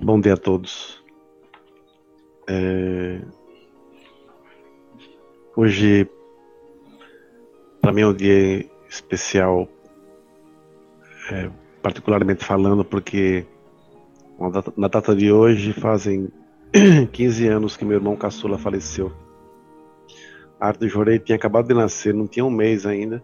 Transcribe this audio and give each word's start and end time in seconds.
Bom 0.00 0.20
dia 0.20 0.34
a 0.34 0.36
todos. 0.36 1.02
É... 2.48 3.20
Hoje, 5.56 6.08
para 7.80 7.92
mim, 7.92 8.02
é 8.02 8.06
um 8.06 8.14
dia 8.14 8.64
especial, 8.88 9.68
é, 11.32 11.50
particularmente 11.82 12.44
falando, 12.44 12.84
porque 12.84 13.44
na 14.76 14.86
data 14.86 15.16
de 15.16 15.32
hoje 15.32 15.72
fazem 15.72 16.28
15 17.12 17.48
anos 17.48 17.76
que 17.76 17.84
meu 17.84 17.96
irmão 17.96 18.14
caçula 18.14 18.56
faleceu. 18.56 19.10
Arthur 20.60 20.88
Jorei 20.88 21.18
tinha 21.18 21.34
acabado 21.34 21.66
de 21.66 21.74
nascer, 21.74 22.14
não 22.14 22.28
tinha 22.28 22.44
um 22.44 22.50
mês 22.50 22.86
ainda. 22.86 23.22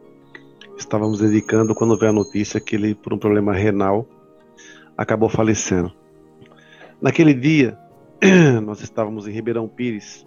Estávamos 0.77 1.21
dedicando 1.21 1.73
quando 1.73 1.97
veio 1.97 2.11
a 2.11 2.15
notícia 2.15 2.59
que 2.59 2.75
ele, 2.75 2.97
por 2.97 3.15
um 3.15 3.19
problema 3.19 3.53
renal, 3.53 4.09
acabou 4.99 5.29
falecendo. 5.29 5.93
Naquele 7.05 7.35
dia, 7.35 7.79
nós 8.65 8.81
estávamos 8.81 9.29
em 9.29 9.31
Ribeirão 9.31 9.69
Pires. 9.69 10.27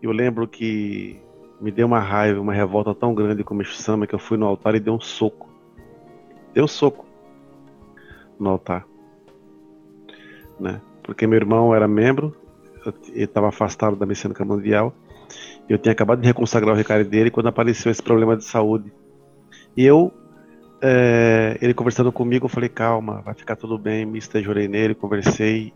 Eu 0.00 0.10
lembro 0.10 0.48
que 0.48 1.20
me 1.60 1.70
deu 1.70 1.86
uma 1.86 2.00
raiva, 2.00 2.40
uma 2.40 2.54
revolta 2.54 2.94
tão 2.94 3.14
grande 3.14 3.44
com 3.44 3.52
o 3.52 3.56
Meixo 3.58 3.74
Sama 3.74 4.06
que 4.06 4.14
eu 4.14 4.18
fui 4.18 4.38
no 4.38 4.46
altar 4.46 4.74
e 4.74 4.80
dei 4.80 4.90
um 4.90 4.98
soco. 4.98 5.50
Deu 6.54 6.64
um 6.64 6.66
soco 6.66 7.04
no 8.38 8.48
altar. 8.48 8.86
Né? 10.58 10.80
Porque 11.02 11.26
meu 11.26 11.36
irmão 11.36 11.74
era 11.74 11.86
membro, 11.86 12.34
ele 13.08 13.24
estava 13.24 13.48
afastado 13.48 13.96
da 13.96 14.06
Messiânica 14.06 14.42
Mundial. 14.42 14.94
Eu 15.68 15.76
tinha 15.76 15.92
acabado 15.92 16.22
de 16.22 16.26
reconsagrar 16.26 16.72
o 16.72 16.78
recado 16.78 17.04
dele 17.04 17.30
quando 17.30 17.48
apareceu 17.48 17.92
esse 17.92 18.02
problema 18.02 18.34
de 18.34 18.44
saúde. 18.44 18.90
E 19.76 19.84
eu 19.84 20.10
é, 20.82 21.58
ele 21.60 21.74
conversando 21.74 22.10
comigo, 22.10 22.46
eu 22.46 22.48
falei, 22.48 22.68
calma, 22.68 23.20
vai 23.22 23.34
ficar 23.34 23.56
tudo 23.56 23.78
bem, 23.78 24.06
me 24.06 24.18
estejorei 24.18 24.66
nele, 24.66 24.94
conversei 24.94 25.72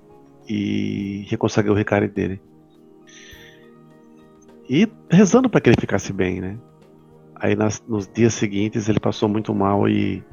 e 0.48 1.26
reconsagrei 1.28 1.72
o 1.72 1.76
recado 1.76 2.08
dele. 2.08 2.40
E 4.68 4.88
rezando 5.10 5.48
para 5.48 5.60
que 5.60 5.68
ele 5.68 5.80
ficasse 5.80 6.12
bem, 6.12 6.40
né? 6.40 6.58
Aí 7.34 7.54
nas, 7.54 7.82
nos 7.86 8.08
dias 8.08 8.32
seguintes 8.32 8.88
ele 8.88 8.98
passou 8.98 9.28
muito 9.28 9.54
mal 9.54 9.86
e 9.88 10.24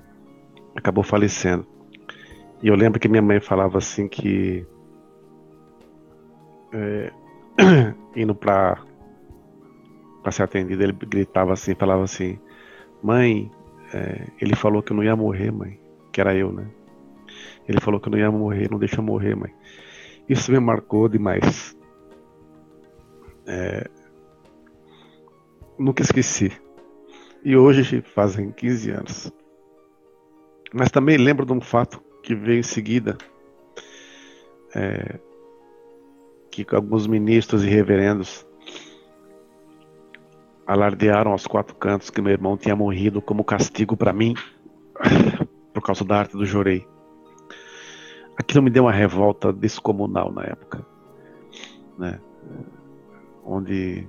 acabou 0.74 1.04
falecendo. 1.04 1.68
E 2.64 2.68
eu 2.68 2.76
lembro 2.76 3.00
que 3.00 3.10
minha 3.10 3.22
mãe 3.22 3.42
falava 3.42 3.78
assim 3.78 4.08
que 4.08 4.66
é, 6.72 7.12
indo 8.16 8.34
para 8.34 8.82
para 10.22 10.32
ser 10.32 10.44
atendido, 10.44 10.84
ele 10.84 10.94
gritava 10.94 11.52
assim, 11.52 11.74
falava 11.74 12.04
assim: 12.04 12.40
"Mãe, 13.02 13.52
é, 13.94 14.28
ele 14.40 14.56
falou 14.56 14.82
que 14.82 14.92
eu 14.92 14.98
não 14.98 15.04
ia 15.04 15.16
morrer, 15.16 15.52
mãe. 15.52 15.80
Que 16.12 16.22
era 16.22 16.36
eu, 16.36 16.52
né? 16.52 16.70
Ele 17.68 17.80
falou 17.80 18.00
que 18.00 18.08
eu 18.08 18.12
não 18.12 18.20
ia 18.20 18.32
morrer, 18.32 18.70
não 18.70 18.80
deixa 18.80 18.98
eu 18.98 19.04
morrer, 19.04 19.36
mãe. 19.36 19.54
Isso 20.28 20.52
me 20.52 20.60
marcou 20.60 21.08
demais. 21.08 21.78
É, 23.46 23.90
nunca 25.78 26.02
esqueci. 26.02 26.52
E 27.44 27.56
hoje 27.56 28.02
fazem 28.02 28.52
15 28.52 28.92
anos. 28.92 29.34
Mas 30.74 30.92
também 30.92 31.18
lembro 31.18 31.46
de 31.46 31.54
um 31.54 31.62
fato 31.62 32.02
que 32.24 32.36
veio 32.36 32.60
em 32.60 32.64
seguida. 32.64 33.18
É, 34.74 35.20
que 36.50 36.66
alguns 36.76 37.08
ministros 37.08 37.64
e 37.64 37.68
reverendos 37.68 38.46
alardearam 40.72 41.34
aos 41.34 41.46
quatro 41.46 41.76
cantos 41.76 42.10
que 42.10 42.22
meu 42.22 42.32
irmão 42.32 42.56
tinha 42.56 42.74
morrido 42.74 43.22
como 43.22 43.44
castigo 43.44 43.98
para 43.98 44.14
mim 44.14 44.34
por 45.74 45.84
causa 45.84 46.06
da 46.06 46.20
arte 46.20 46.38
do 46.38 46.46
Jorei. 46.46 46.88
Aquilo 48.38 48.64
me 48.64 48.70
deu 48.70 48.84
uma 48.84 48.92
revolta 48.92 49.52
descomunal 49.52 50.32
na 50.32 50.44
época, 50.44 50.86
né? 52.00 52.22
Onde 53.44 54.08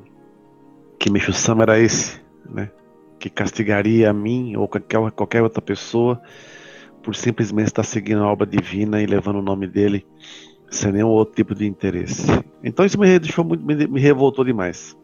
que 1.01 1.11
Meixo 1.11 1.33
Sama 1.33 1.65
era 1.65 1.81
esse, 1.81 2.21
né? 2.49 2.71
Que 3.19 3.28
castigaria 3.28 4.09
a 4.09 4.12
mim 4.12 4.55
ou 4.55 4.69
qualquer, 4.69 5.11
qualquer 5.11 5.43
outra 5.43 5.61
pessoa 5.61 6.22
por 7.03 7.17
simplesmente 7.17 7.67
estar 7.67 7.83
seguindo 7.83 8.22
a 8.22 8.31
obra 8.31 8.47
divina 8.47 9.03
e 9.03 9.06
levando 9.06 9.41
o 9.41 9.43
nome 9.43 9.67
dele 9.67 10.06
sem 10.71 10.93
nenhum 10.93 11.09
outro 11.09 11.34
tipo 11.34 11.56
de 11.56 11.67
interesse. 11.67 12.25
Então 12.62 12.87
isso 12.87 13.01
me 13.01 13.19
deixou 13.19 13.45
muito, 13.45 13.65
me, 13.67 13.75
me 13.89 14.01
revoltou 14.01 14.45
demais. 14.45 14.97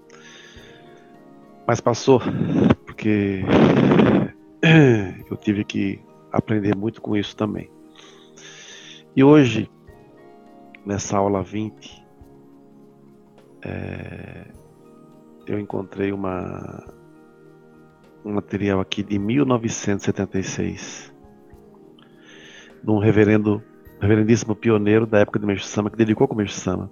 Mas 1.69 1.83
passou, 1.83 2.19
porque 2.87 3.43
eu 5.31 5.37
tive 5.37 5.65
que 5.65 6.01
aprender 6.33 6.75
muito 6.75 7.03
com 7.03 7.15
isso 7.15 7.37
também. 7.37 7.71
E 9.15 9.23
hoje, 9.23 9.71
nessa 10.87 11.19
aula 11.19 11.43
20, 11.43 12.07
é, 13.67 14.47
eu 15.47 15.61
encontrei 15.61 16.11
uma, 16.11 16.87
um 18.25 18.33
material 18.33 18.81
aqui 18.81 19.03
de 19.03 19.19
1976, 19.19 21.13
de 22.83 22.91
um 22.91 22.97
reverendo, 22.99 23.63
reverendíssimo 24.01 24.57
pioneiro 24.57 25.07
da 25.07 25.19
época 25.19 25.39
do 25.39 25.47
Meixo 25.47 25.67
Sama, 25.67 25.91
que 25.91 25.99
dedicou 25.99 26.27
com 26.27 26.33
o 26.33 26.39
Meixo 26.39 26.55
Sama. 26.55 26.91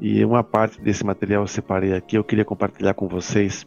E 0.00 0.24
uma 0.24 0.42
parte 0.42 0.80
desse 0.80 1.06
material 1.06 1.44
eu 1.44 1.46
separei 1.46 1.94
aqui, 1.94 2.18
eu 2.18 2.24
queria 2.24 2.44
compartilhar 2.44 2.94
com 2.94 3.06
vocês, 3.06 3.64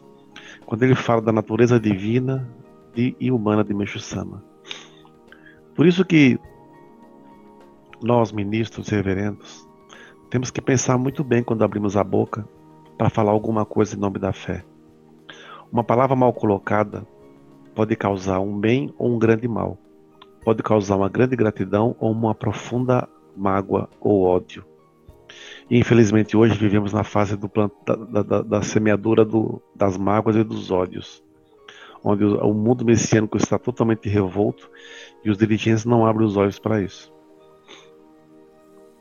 quando 0.66 0.82
ele 0.82 0.94
fala 0.94 1.20
da 1.20 1.32
natureza 1.32 1.78
divina 1.78 2.48
e 2.96 3.30
humana 3.30 3.62
de 3.62 3.72
Meixo 3.72 4.00
Sama. 4.00 4.42
Por 5.74 5.86
isso 5.86 6.04
que 6.04 6.38
nós, 8.02 8.32
ministros 8.32 8.88
reverendos, 8.88 9.66
temos 10.30 10.50
que 10.50 10.60
pensar 10.60 10.98
muito 10.98 11.22
bem 11.22 11.42
quando 11.42 11.62
abrimos 11.62 11.96
a 11.96 12.04
boca 12.04 12.46
para 12.96 13.08
falar 13.08 13.30
alguma 13.30 13.64
coisa 13.64 13.94
em 13.94 13.98
nome 13.98 14.18
da 14.18 14.32
fé. 14.32 14.64
Uma 15.70 15.84
palavra 15.84 16.16
mal 16.16 16.32
colocada 16.32 17.06
pode 17.74 17.94
causar 17.94 18.40
um 18.40 18.58
bem 18.58 18.92
ou 18.98 19.14
um 19.14 19.18
grande 19.18 19.46
mal. 19.46 19.78
Pode 20.42 20.62
causar 20.62 20.96
uma 20.96 21.08
grande 21.08 21.36
gratidão 21.36 21.94
ou 22.00 22.10
uma 22.10 22.34
profunda 22.34 23.08
mágoa 23.36 23.88
ou 24.00 24.22
ódio. 24.24 24.64
Infelizmente 25.70 26.36
hoje 26.36 26.58
vivemos 26.58 26.92
na 26.92 27.04
fase 27.04 27.36
do 27.36 27.50
da, 27.84 28.22
da, 28.22 28.42
da, 28.42 28.62
semeadura 28.62 29.24
do, 29.24 29.62
das 29.74 29.98
mágoas 29.98 30.36
e 30.36 30.42
dos 30.42 30.70
ódios, 30.70 31.22
onde 32.02 32.24
o, 32.24 32.38
o 32.38 32.54
mundo 32.54 32.86
messiânico 32.86 33.36
está 33.36 33.58
totalmente 33.58 34.08
revolto 34.08 34.70
e 35.22 35.30
os 35.30 35.36
dirigentes 35.36 35.84
não 35.84 36.06
abrem 36.06 36.26
os 36.26 36.36
olhos 36.36 36.58
para 36.58 36.80
isso. 36.80 37.12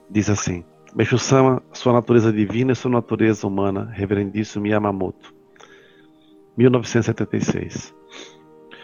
Diz 0.09 0.29
assim: 0.29 0.65
Meixo 0.93 1.17
Sama, 1.17 1.63
sua 1.71 1.93
natureza 1.93 2.33
divina 2.33 2.73
e 2.73 2.75
sua 2.75 2.91
natureza 2.91 3.47
humana, 3.47 3.89
reverendíssimo 3.93 4.67
Yamamoto. 4.67 5.33
1976. 6.57 7.95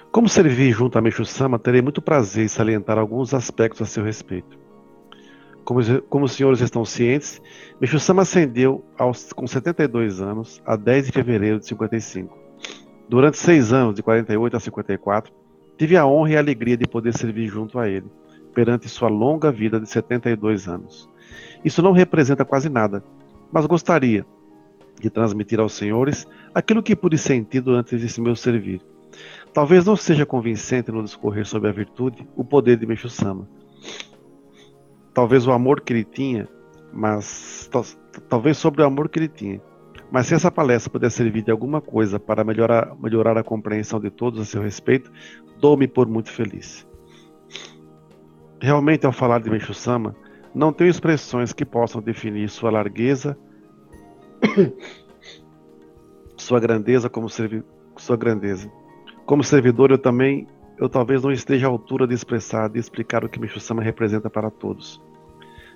Como 0.10 0.30
servir 0.30 0.72
junto 0.72 0.98
a 0.98 1.02
Meixo 1.02 1.26
Sama, 1.26 1.60
terei 1.60 1.82
muito 1.82 2.02
prazer 2.02 2.46
em 2.46 2.48
salientar 2.48 2.98
alguns 2.98 3.34
aspectos 3.34 3.82
a 3.82 3.86
seu 3.86 4.04
respeito. 4.04 4.63
Como, 5.64 5.82
como 6.10 6.26
os 6.26 6.34
senhores 6.34 6.60
estão 6.60 6.84
cientes, 6.84 7.42
Meixo 7.80 8.00
Sama 8.00 8.24
ascendeu 8.24 8.84
aos, 8.98 9.32
com 9.32 9.48
72 9.48 10.22
anos 10.22 10.62
a 10.66 10.76
10 10.76 11.08
de 11.08 11.12
fevereiro 11.12 11.60
de 11.60 11.68
55. 11.68 12.38
Durante 13.08 13.38
seis 13.38 13.72
anos, 13.72 13.96
de 13.96 14.04
48 14.04 14.58
a 14.58 14.60
54, 14.60 15.34
tive 15.78 15.98
a 15.98 16.06
honra 16.06 16.32
e 16.32 16.36
a 16.36 16.40
alegria 16.40 16.78
de 16.78 16.88
poder 16.88 17.14
servir 17.14 17.48
junto 17.48 17.80
a 17.80 17.88
ele, 17.88 18.08
perante 18.54 18.90
sua 18.90 19.10
longa 19.10 19.52
vida 19.52 19.80
de 19.80 19.90
72 19.90 20.68
anos. 20.68 21.10
Isso 21.64 21.82
não 21.82 21.92
representa 21.92 22.46
quase 22.46 22.70
nada, 22.70 23.04
mas 23.52 23.66
gostaria 23.66 24.26
de 25.00 25.10
transmitir 25.10 25.60
aos 25.60 25.74
senhores 25.74 26.28
aquilo 26.54 26.84
que 26.84 26.96
pude 26.96 27.18
sentir 27.18 27.62
durante 27.62 27.96
esse 27.96 28.22
meu 28.22 28.36
servir. 28.36 28.82
Talvez 29.54 29.86
não 29.86 29.96
seja 29.96 30.26
convincente 30.26 30.92
no 30.92 31.04
discorrer 31.04 31.46
sobre 31.46 31.70
a 31.70 31.74
virtude, 31.74 32.28
o 32.36 32.44
poder 32.44 32.78
de 32.78 32.86
Meixo 32.86 33.10
Sama, 33.10 33.48
talvez 35.14 35.48
o 35.48 35.52
amor 35.52 35.82
que 35.82 35.94
ele 35.94 36.04
tinha, 36.04 36.48
mas 36.92 37.70
talvez 38.28 38.58
sobre 38.58 38.82
o 38.82 38.86
amor 38.86 39.10
que 39.10 39.20
ele 39.20 39.28
tinha. 39.28 39.62
Mas 40.12 40.28
se 40.28 40.36
essa 40.36 40.52
palestra 40.52 40.92
puder 40.92 41.10
servir 41.10 41.44
de 41.44 41.52
alguma 41.52 41.82
coisa 41.82 42.20
para 42.20 42.44
melhorar, 42.44 42.96
melhorar 43.00 43.38
a 43.38 43.44
compreensão 43.44 44.00
de 44.00 44.10
todos 44.10 44.40
a 44.40 44.46
seu 44.46 44.62
respeito, 44.62 45.12
dou-me 45.60 45.88
por 45.88 46.08
muito 46.08 46.32
feliz. 46.32 46.88
Realmente, 48.62 49.06
ao 49.06 49.12
falar 49.12 49.40
de 49.40 49.50
Meixo 49.50 49.74
Sama, 49.74 50.16
não 50.54 50.72
tenho 50.72 50.90
expressões 50.90 51.52
que 51.52 51.66
possam 51.66 52.02
definir 52.02 52.48
sua 52.50 52.70
largueza, 52.70 53.38
sua 56.38 56.60
grandeza 56.60 57.10
como 57.10 57.30
servi 57.30 57.64
sua 57.98 58.18
grandeza. 58.18 58.72
Como 59.26 59.44
servidor, 59.44 59.92
eu 59.92 59.98
também 59.98 60.48
eu 60.78 60.90
talvez 60.90 61.24
não 61.24 61.32
esteja 61.32 61.68
à 61.68 61.70
altura 61.70 62.08
de 62.08 62.14
expressar, 62.14 62.70
de 62.70 62.80
explicar 62.80 63.24
o 63.24 63.30
que 63.30 63.40
Meixo 63.40 63.60
Sama 63.60 63.82
representa 63.82 64.30
para 64.30 64.50
todos. 64.50 65.02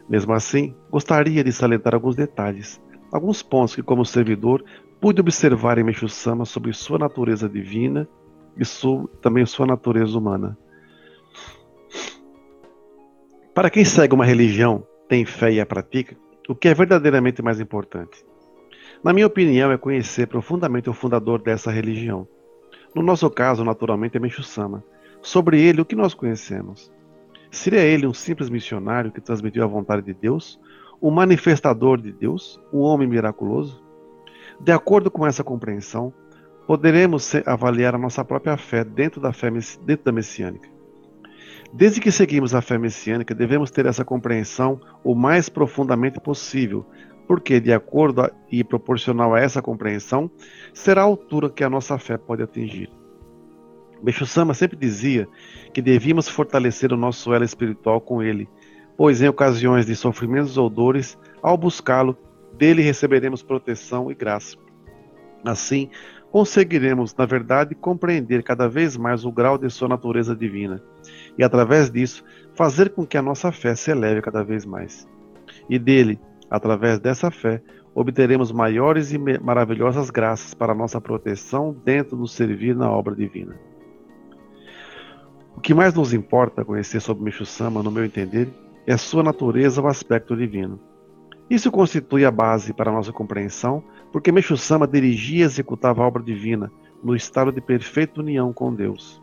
Mesmo 0.10 0.34
assim, 0.34 0.76
gostaria 0.90 1.44
de 1.44 1.52
salientar 1.52 1.94
alguns 1.94 2.16
detalhes, 2.16 2.82
alguns 3.12 3.44
pontos 3.44 3.76
que, 3.76 3.84
como 3.84 4.06
servidor, 4.06 4.64
pude 5.00 5.22
observar 5.22 5.78
em 5.78 5.84
Meixo 5.84 6.08
Sama 6.10 6.46
sobre 6.46 6.74
sua 6.74 6.98
natureza 6.98 7.48
divina 7.48 8.08
e 8.58 8.64
também 9.22 9.46
sua 9.46 9.68
natureza 9.68 10.18
humana. 10.18 10.58
Para 13.54 13.70
quem 13.70 13.86
segue 13.86 14.14
uma 14.14 14.26
religião, 14.26 14.86
tem 15.08 15.26
fé 15.26 15.52
e 15.52 15.62
a 15.62 15.66
pratica, 15.66 16.16
o 16.48 16.56
que 16.56 16.68
é 16.68 16.74
verdadeiramente 16.74 17.42
mais 17.42 17.60
importante? 17.60 18.26
Na 19.04 19.14
minha 19.14 19.28
opinião, 19.28 19.72
é 19.72 19.78
conhecer 19.78 20.28
profundamente 20.28 20.90
o 20.90 20.94
fundador 20.94 21.42
dessa 21.42 21.72
religião. 21.72 22.28
No 22.96 23.02
nosso 23.02 23.30
caso, 23.30 23.64
naturalmente, 23.64 24.18
é 24.18 24.20
Meixo 24.20 24.44
Sama. 24.44 24.84
Sobre 25.22 25.62
ele, 25.62 25.82
o 25.82 25.86
que 25.86 25.96
nós 25.96 26.14
conhecemos? 26.14 26.92
Seria 27.52 27.82
ele 27.82 28.08
um 28.08 28.14
simples 28.14 28.50
missionário 28.50 29.12
que 29.12 29.22
transmitiu 29.22 29.64
a 29.64 29.68
vontade 29.68 30.02
de 30.02 30.14
Deus? 30.14 30.60
Um 31.02 31.12
manifestador 31.12 32.02
de 32.02 32.12
Deus? 32.12 32.60
Um 32.72 32.80
homem 32.80 33.08
miraculoso? 33.08 33.84
De 34.60 34.72
acordo 34.72 35.12
com 35.12 35.26
essa 35.26 35.44
compreensão, 35.44 36.14
poderemos 36.66 37.34
avaliar 37.46 37.96
a 37.96 37.98
nossa 37.98 38.26
própria 38.26 38.58
fé 38.58 38.84
dentro 38.84 39.22
da 39.22 39.32
fé 39.32 39.50
dentro 39.52 40.06
da 40.06 40.12
messiânica. 40.12 40.70
Desde 41.72 42.00
que 42.00 42.12
seguimos 42.12 42.56
a 42.56 42.62
fé 42.62 42.78
messiânica, 42.78 43.36
devemos 43.36 43.70
ter 43.70 43.86
essa 43.86 44.04
compreensão 44.04 44.80
o 45.04 45.14
mais 45.14 45.50
profundamente 45.50 46.20
possível, 46.20 46.86
porque, 47.28 47.60
de 47.60 47.74
acordo 47.74 48.22
a, 48.22 48.32
e 48.52 48.64
proporcional 48.64 49.36
a 49.36 49.40
essa 49.40 49.62
compreensão, 49.62 50.32
será 50.74 51.02
a 51.02 51.06
altura 51.06 51.50
que 51.50 51.64
a 51.64 51.70
nossa 51.70 51.98
fé 51.98 52.18
pode 52.18 52.42
atingir. 52.42 52.90
Beixo 54.02 54.26
Sama 54.26 54.54
sempre 54.54 54.78
dizia 54.78 55.28
que 55.74 55.82
devíamos 55.82 56.30
fortalecer 56.30 56.94
o 56.94 56.98
nosso 56.98 57.34
elo 57.34 57.44
espiritual 57.44 58.00
com 58.00 58.22
ele, 58.22 58.48
pois 58.96 59.22
em 59.22 59.28
ocasiões 59.28 59.86
de 59.86 59.96
sofrimentos 59.96 60.58
ou 60.58 60.70
dores, 60.70 61.18
ao 61.42 61.58
buscá-lo, 61.58 62.18
dele 62.58 62.82
receberemos 62.82 63.44
proteção 63.44 64.10
e 64.12 64.16
graça. 64.16 64.56
Assim, 65.44 65.90
conseguiremos, 66.32 67.16
na 67.16 67.26
verdade, 67.26 67.76
compreender 67.76 68.44
cada 68.44 68.68
vez 68.68 68.98
mais 68.98 69.26
o 69.26 69.32
grau 69.32 69.58
de 69.58 69.70
sua 69.70 69.88
natureza 69.88 70.36
divina 70.36 70.82
e, 71.38 71.44
através 71.44 71.90
disso, 71.90 72.24
fazer 72.56 72.90
com 72.90 73.06
que 73.06 73.18
a 73.18 73.22
nossa 73.22 73.52
fé 73.52 73.76
se 73.76 73.92
eleve 73.92 74.22
cada 74.22 74.44
vez 74.44 74.66
mais. 74.66 75.08
E 75.70 75.78
dele, 75.78 76.20
através 76.50 77.00
dessa 77.00 77.30
fé, 77.32 77.62
obteremos 77.94 78.52
maiores 78.52 79.12
e 79.12 79.18
maravilhosas 79.18 80.10
graças 80.10 80.54
para 80.54 80.76
nossa 80.76 81.02
proteção 81.02 81.76
dentro 81.84 82.16
do 82.16 82.28
servir 82.28 82.76
na 82.76 82.90
obra 82.90 83.16
divina. 83.16 83.56
O 85.56 85.60
que 85.60 85.74
mais 85.74 85.94
nos 85.96 86.14
importa 86.14 86.64
conhecer 86.64 87.00
sobre 87.00 87.24
Meixo 87.24 87.46
Sama, 87.46 87.82
no 87.82 87.90
meu 87.90 88.06
entender, 88.06 88.48
é 88.86 88.96
sua 88.96 89.24
natureza 89.24 89.82
ou 89.82 89.88
aspecto 89.88 90.38
divino. 90.38 90.80
Isso 91.50 91.72
constitui 91.72 92.26
a 92.26 92.32
base 92.32 92.74
para 92.74 92.92
a 92.92 92.94
nossa 92.94 93.12
compreensão, 93.12 93.84
porque 94.12 94.32
Meixo 94.32 94.56
Sama 94.56 94.88
dirigia 94.88 95.40
e 95.40 95.42
executava 95.42 96.04
a 96.04 96.08
obra 96.08 96.22
divina 96.22 96.72
no 97.04 97.16
estado 97.16 97.52
de 97.52 97.60
perfeita 97.60 98.22
união 98.22 98.54
com 98.54 98.74
Deus. 98.74 99.22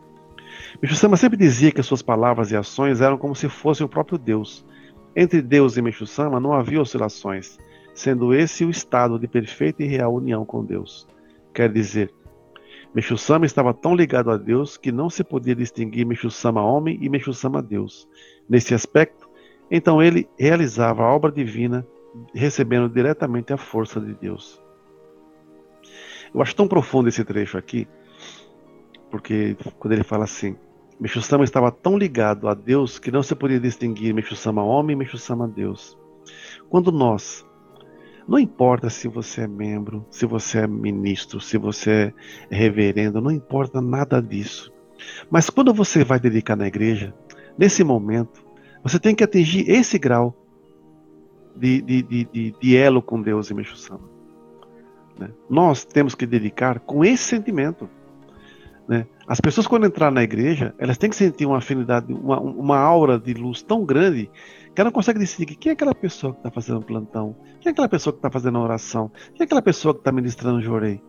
Meixo 0.81 0.97
Sama 0.97 1.15
sempre 1.15 1.37
dizia 1.37 1.71
que 1.71 1.81
suas 1.81 2.01
palavras 2.01 2.51
e 2.51 2.57
ações 2.57 2.99
eram 2.99 3.17
como 3.17 3.35
se 3.35 3.47
fossem 3.47 3.85
o 3.85 3.89
próprio 3.89 4.17
Deus. 4.17 4.65
Entre 5.15 5.41
Deus 5.41 5.77
e 5.77 5.81
Meixo 5.81 6.05
Sama 6.05 6.39
não 6.39 6.53
havia 6.53 6.81
oscilações, 6.81 7.57
sendo 7.93 8.33
esse 8.33 8.65
o 8.65 8.69
estado 8.69 9.17
de 9.17 9.27
perfeita 9.27 9.81
e 9.81 9.87
real 9.87 10.13
união 10.13 10.43
com 10.43 10.63
Deus. 10.63 11.07
Quer 11.53 11.71
dizer, 11.71 12.13
Meixo 12.93 13.17
Sama 13.17 13.45
estava 13.45 13.73
tão 13.73 13.95
ligado 13.95 14.29
a 14.29 14.37
Deus 14.37 14.75
que 14.75 14.91
não 14.91 15.09
se 15.09 15.23
podia 15.23 15.55
distinguir 15.55 16.05
Meixo 16.05 16.29
Sama 16.29 16.63
homem 16.63 16.97
e 17.01 17.07
Meixo 17.07 17.33
Sama 17.33 17.61
Deus. 17.61 18.07
Nesse 18.49 18.73
aspecto, 18.73 19.29
então 19.71 20.01
ele 20.01 20.27
realizava 20.37 21.03
a 21.03 21.13
obra 21.13 21.31
divina 21.31 21.85
recebendo 22.33 22.89
diretamente 22.89 23.53
a 23.53 23.57
força 23.57 23.99
de 23.99 24.13
Deus. 24.13 24.61
Eu 26.33 26.41
acho 26.41 26.55
tão 26.55 26.67
profundo 26.67 27.07
esse 27.07 27.23
trecho 27.23 27.57
aqui, 27.57 27.87
porque 29.09 29.55
quando 29.79 29.93
ele 29.93 30.03
fala 30.03 30.25
assim, 30.25 30.57
Meixo 30.99 31.21
Sama 31.21 31.43
estava 31.43 31.71
tão 31.71 31.97
ligado 31.97 32.47
a 32.47 32.53
Deus 32.53 32.97
que 32.97 33.11
não 33.11 33.21
se 33.21 33.35
podia 33.35 33.59
distinguir 33.59 34.13
Meixo 34.13 34.35
Sama 34.35 34.63
homem 34.63 34.93
e 34.93 34.97
Meixo 34.97 35.17
Sama 35.17 35.47
Deus. 35.47 35.97
Quando 36.69 36.91
nós, 36.91 37.45
não 38.27 38.39
importa 38.39 38.89
se 38.89 39.07
você 39.07 39.41
é 39.41 39.47
membro, 39.47 40.05
se 40.09 40.25
você 40.25 40.59
é 40.59 40.67
ministro, 40.67 41.41
se 41.41 41.57
você 41.57 42.13
é 42.49 42.55
reverendo, 42.55 43.21
não 43.21 43.31
importa 43.31 43.81
nada 43.81 44.21
disso. 44.21 44.71
Mas 45.29 45.49
quando 45.49 45.73
você 45.73 46.03
vai 46.03 46.19
dedicar 46.19 46.55
na 46.55 46.67
igreja, 46.67 47.13
nesse 47.57 47.83
momento, 47.83 48.43
você 48.81 48.97
tem 48.97 49.13
que 49.13 49.23
atingir 49.23 49.69
esse 49.69 49.99
grau 49.99 50.33
de, 51.55 51.81
de, 51.81 52.03
de, 52.03 52.55
de 52.59 52.77
elo 52.77 53.01
com 53.01 53.21
Deus 53.21 53.49
e 53.49 53.53
Meixo 53.53 53.75
Sama. 53.75 54.09
Né? 55.19 55.29
Nós 55.49 55.85
temos 55.85 56.15
que 56.15 56.25
dedicar 56.25 56.79
com 56.79 57.03
esse 57.03 57.23
sentimento. 57.23 57.89
Né? 58.87 59.05
As 59.27 59.41
pessoas, 59.41 59.65
quando 59.65 59.85
entrar 59.85 60.11
na 60.11 60.23
igreja, 60.23 60.73
elas 60.77 60.97
têm 60.97 61.09
que 61.09 61.15
sentir 61.15 61.45
uma 61.45 61.57
afinidade, 61.57 62.13
uma, 62.13 62.39
uma 62.39 62.77
aura 62.77 63.19
de 63.19 63.33
luz 63.33 63.61
tão 63.61 63.83
grande 63.83 64.29
que 64.73 64.81
ela 64.81 64.89
não 64.89 64.93
consegue 64.93 65.19
decidir 65.19 65.55
quem 65.55 65.69
é 65.69 65.73
aquela 65.73 65.95
pessoa 65.95 66.33
que 66.33 66.39
está 66.39 66.51
fazendo 66.51 66.81
plantão, 66.81 67.35
quem 67.61 67.69
é 67.69 67.71
aquela 67.71 67.89
pessoa 67.89 68.13
que 68.13 68.19
está 68.19 68.29
fazendo 68.29 68.59
oração, 68.59 69.09
quem 69.33 69.41
é 69.41 69.43
aquela 69.43 69.61
pessoa 69.61 69.93
que 69.93 70.01
está 70.01 70.11
ministrando 70.11 70.61
jorei. 70.61 71.01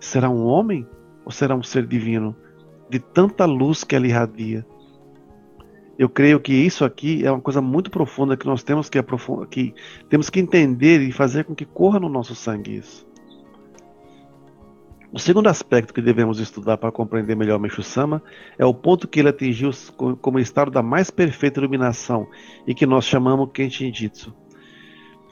Será 0.00 0.28
um 0.28 0.44
homem 0.44 0.86
ou 1.24 1.30
será 1.30 1.54
um 1.54 1.62
ser 1.62 1.86
divino 1.86 2.34
de 2.90 2.98
tanta 2.98 3.44
luz 3.44 3.84
que 3.84 3.94
ela 3.94 4.06
irradia? 4.06 4.66
Eu 5.96 6.08
creio 6.08 6.40
que 6.40 6.52
isso 6.52 6.84
aqui 6.84 7.24
é 7.24 7.30
uma 7.30 7.40
coisa 7.40 7.60
muito 7.60 7.90
profunda 7.90 8.36
que 8.36 8.46
nós 8.46 8.64
temos 8.64 8.88
que, 8.88 9.00
que 9.50 9.74
temos 10.08 10.28
que 10.28 10.40
entender 10.40 11.00
e 11.00 11.12
fazer 11.12 11.44
com 11.44 11.54
que 11.54 11.64
corra 11.64 12.00
no 12.00 12.08
nosso 12.08 12.34
sangue 12.34 12.78
isso. 12.78 13.06
O 15.14 15.18
segundo 15.20 15.46
aspecto 15.46 15.94
que 15.94 16.02
devemos 16.02 16.40
estudar 16.40 16.76
para 16.76 16.90
compreender 16.90 17.36
melhor 17.36 17.60
Meixo 17.60 17.84
Sama 17.84 18.20
é 18.58 18.66
o 18.66 18.74
ponto 18.74 19.06
que 19.06 19.20
ele 19.20 19.28
atingiu 19.28 19.70
como 20.20 20.40
estado 20.40 20.72
da 20.72 20.82
mais 20.82 21.08
perfeita 21.08 21.60
iluminação 21.60 22.26
e 22.66 22.74
que 22.74 22.84
nós 22.84 23.04
chamamos 23.04 23.48
Kenshin 23.52 23.94
Jitsu. 23.94 24.34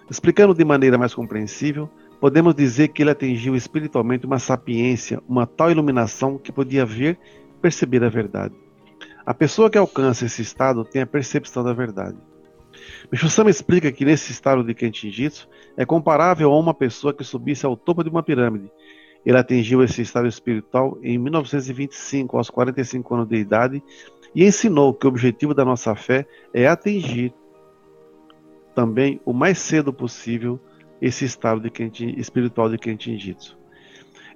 Explicando 0.09 0.55
de 0.55 0.65
maneira 0.65 0.97
mais 0.97 1.13
compreensível, 1.13 1.91
podemos 2.21 2.55
dizer 2.55 2.89
que 2.89 3.03
ele 3.03 3.11
atingiu 3.11 3.57
espiritualmente 3.57 4.25
uma 4.25 4.39
sapiência, 4.39 5.21
uma 5.29 5.49
tal 5.49 5.69
iluminação 5.69 6.39
que 6.39 6.53
podia 6.53 6.87
ver 6.87 7.19
perceber 7.61 8.05
a 8.05 8.09
verdade. 8.09 8.55
A 9.27 9.35
pessoa 9.35 9.69
que 9.69 9.79
alcança 9.79 10.27
esse 10.27 10.43
estado 10.43 10.85
tem 10.85 11.03
a 11.03 11.07
percepção 11.07 11.65
da 11.65 11.73
verdade. 11.73 12.17
Meixo 13.11 13.29
Sama 13.29 13.51
explica 13.51 13.91
que 13.91 14.05
nesse 14.05 14.31
estado 14.31 14.63
de 14.63 14.75
Kenshin 14.75 15.11
Jitsu 15.11 15.49
é 15.77 15.85
comparável 15.85 16.53
a 16.53 16.57
uma 16.57 16.73
pessoa 16.73 17.13
que 17.13 17.25
subisse 17.25 17.67
ao 17.67 17.77
topo 17.77 18.05
de 18.05 18.11
uma 18.11 18.23
pirâmide 18.23 18.71
ele 19.25 19.39
atingiu 19.39 19.83
esse 19.83 20.03
estado 20.03 20.27
espiritual 20.27 20.99
em 21.03 21.17
1925, 21.19 22.37
aos 22.37 22.51
45 22.51 23.15
anos 23.15 23.29
de 23.29 23.37
idade, 23.37 23.83
e 24.35 24.45
ensinou 24.45 24.93
que 24.95 25.07
o 25.07 25.09
objetivo 25.09 25.55
da 25.55 25.65
nossa 25.65 25.95
fé 25.95 26.27
é 26.53 26.67
atingir 26.67 27.33
também 28.75 29.21
o 29.25 29.33
mais 29.33 29.59
cedo 29.59 29.93
possível 29.93 30.59
esse 31.01 31.25
estado 31.25 31.61
de 31.61 32.21
espiritual 32.21 32.71
de 32.71 32.79
Kentin 32.79 33.19
Jitsu. 33.19 33.59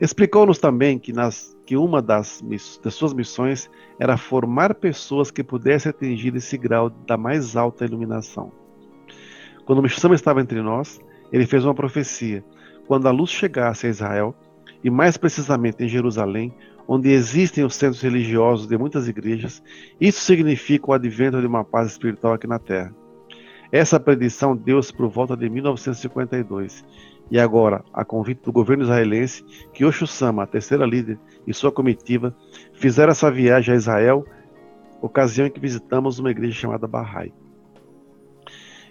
Explicou-nos 0.01 0.59
também 0.59 0.99
que, 0.99 1.13
nas, 1.13 1.57
que 1.65 1.77
uma 1.77 2.03
das, 2.03 2.45
das, 2.83 2.95
suas 2.95 3.15
missões 3.15 3.71
era 3.99 4.17
formar 4.17 4.75
pessoas 4.75 5.31
que 5.31 5.43
pudessem 5.43 5.89
atingir 5.89 6.35
esse 6.37 6.59
grau 6.59 6.91
da 6.91 7.17
mais 7.17 7.57
alta 7.57 7.85
iluminação. 7.85 8.53
Quando 9.65 9.79
o 9.79 9.83
Mishama 9.83 10.15
estava 10.15 10.41
entre 10.41 10.61
nós, 10.61 11.01
ele 11.33 11.47
fez 11.47 11.65
uma 11.65 11.75
profecia. 11.75 12.45
Quando 12.87 13.09
a 13.09 13.11
luz 13.11 13.31
chegasse 13.31 13.87
a 13.87 13.91
Israel, 13.91 14.35
e 14.83 14.91
mais 14.91 15.17
precisamente 15.17 15.83
em 15.83 15.89
Jerusalém, 15.89 16.55
onde 16.89 17.11
existem 17.11 17.65
os 17.65 17.75
centros 17.75 18.01
religiosos 18.01 18.67
de 18.67 18.79
muitas 18.79 19.09
igrejas, 19.09 19.63
isso 20.01 20.21
significa 20.21 20.91
o 20.91 20.95
advento 20.95 21.41
de 21.41 21.47
uma 21.47 21.65
paz 21.65 21.91
espiritual 21.91 22.35
aqui 22.35 22.47
na 22.47 22.59
Terra. 22.59 22.95
Essa 23.73 23.99
predição 23.99 24.57
deu-se 24.57 24.93
por 24.93 25.09
volta 25.09 25.37
de 25.37 25.49
1952. 25.49 26.85
E 27.29 27.41
agora, 27.41 27.85
a 27.93 28.05
convite 28.05 28.43
do 28.45 28.53
governo 28.53 28.85
israelense, 28.85 29.45
que 29.73 29.85
Osho 29.85 30.07
Sama, 30.07 30.45
a 30.45 30.47
terceira 30.47 30.87
líder, 30.87 31.19
e 31.45 31.53
sua 31.53 31.73
comitiva 31.73 32.35
fizeram 32.75 33.11
essa 33.11 33.31
viagem 33.31 33.75
a 33.75 33.77
Israel, 33.77 34.25
ocasião 35.03 35.47
em 35.47 35.51
que 35.51 35.59
visitamos 35.59 36.21
uma 36.21 36.31
igreja 36.31 36.55
chamada 36.55 36.87
Bahá'í. 36.87 37.33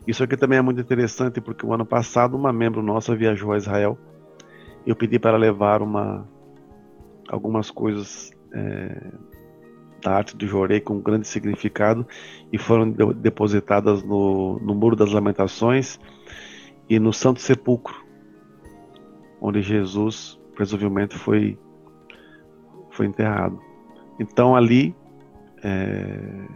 Isso 0.06 0.24
aqui 0.24 0.36
também 0.36 0.60
é 0.60 0.62
muito 0.62 0.82
interessante 0.82 1.40
porque 1.40 1.66
o 1.66 1.74
ano 1.74 1.86
passado 1.86 2.36
uma 2.36 2.52
membro 2.52 2.84
nossa 2.84 3.16
viajou 3.16 3.54
a 3.54 3.58
Israel 3.58 3.98
eu 4.86 4.96
pedi 4.96 5.18
para 5.18 5.38
levar 5.38 5.82
uma 5.82 6.28
algumas 7.28 7.72
coisas 7.72 8.32
é, 8.54 9.12
da 10.02 10.14
arte 10.14 10.38
do 10.38 10.46
Jorei 10.46 10.80
com 10.80 11.00
grande 11.00 11.28
significado 11.28 12.08
e 12.54 12.58
foram 12.58 12.92
de, 12.92 13.14
depositadas 13.16 14.04
no, 14.04 14.60
no 14.60 14.76
Muro 14.76 14.96
das 14.96 15.12
Lamentações 15.12 16.00
e 16.88 17.00
no 17.00 17.12
Santo 17.12 17.42
Sepulcro, 17.42 17.96
onde 19.42 19.62
Jesus 19.62 20.40
presumivelmente 20.54 21.18
foi, 21.18 21.58
foi 22.92 23.08
enterrado. 23.08 23.60
Então 24.20 24.56
ali 24.56 24.96
é, 25.64 26.48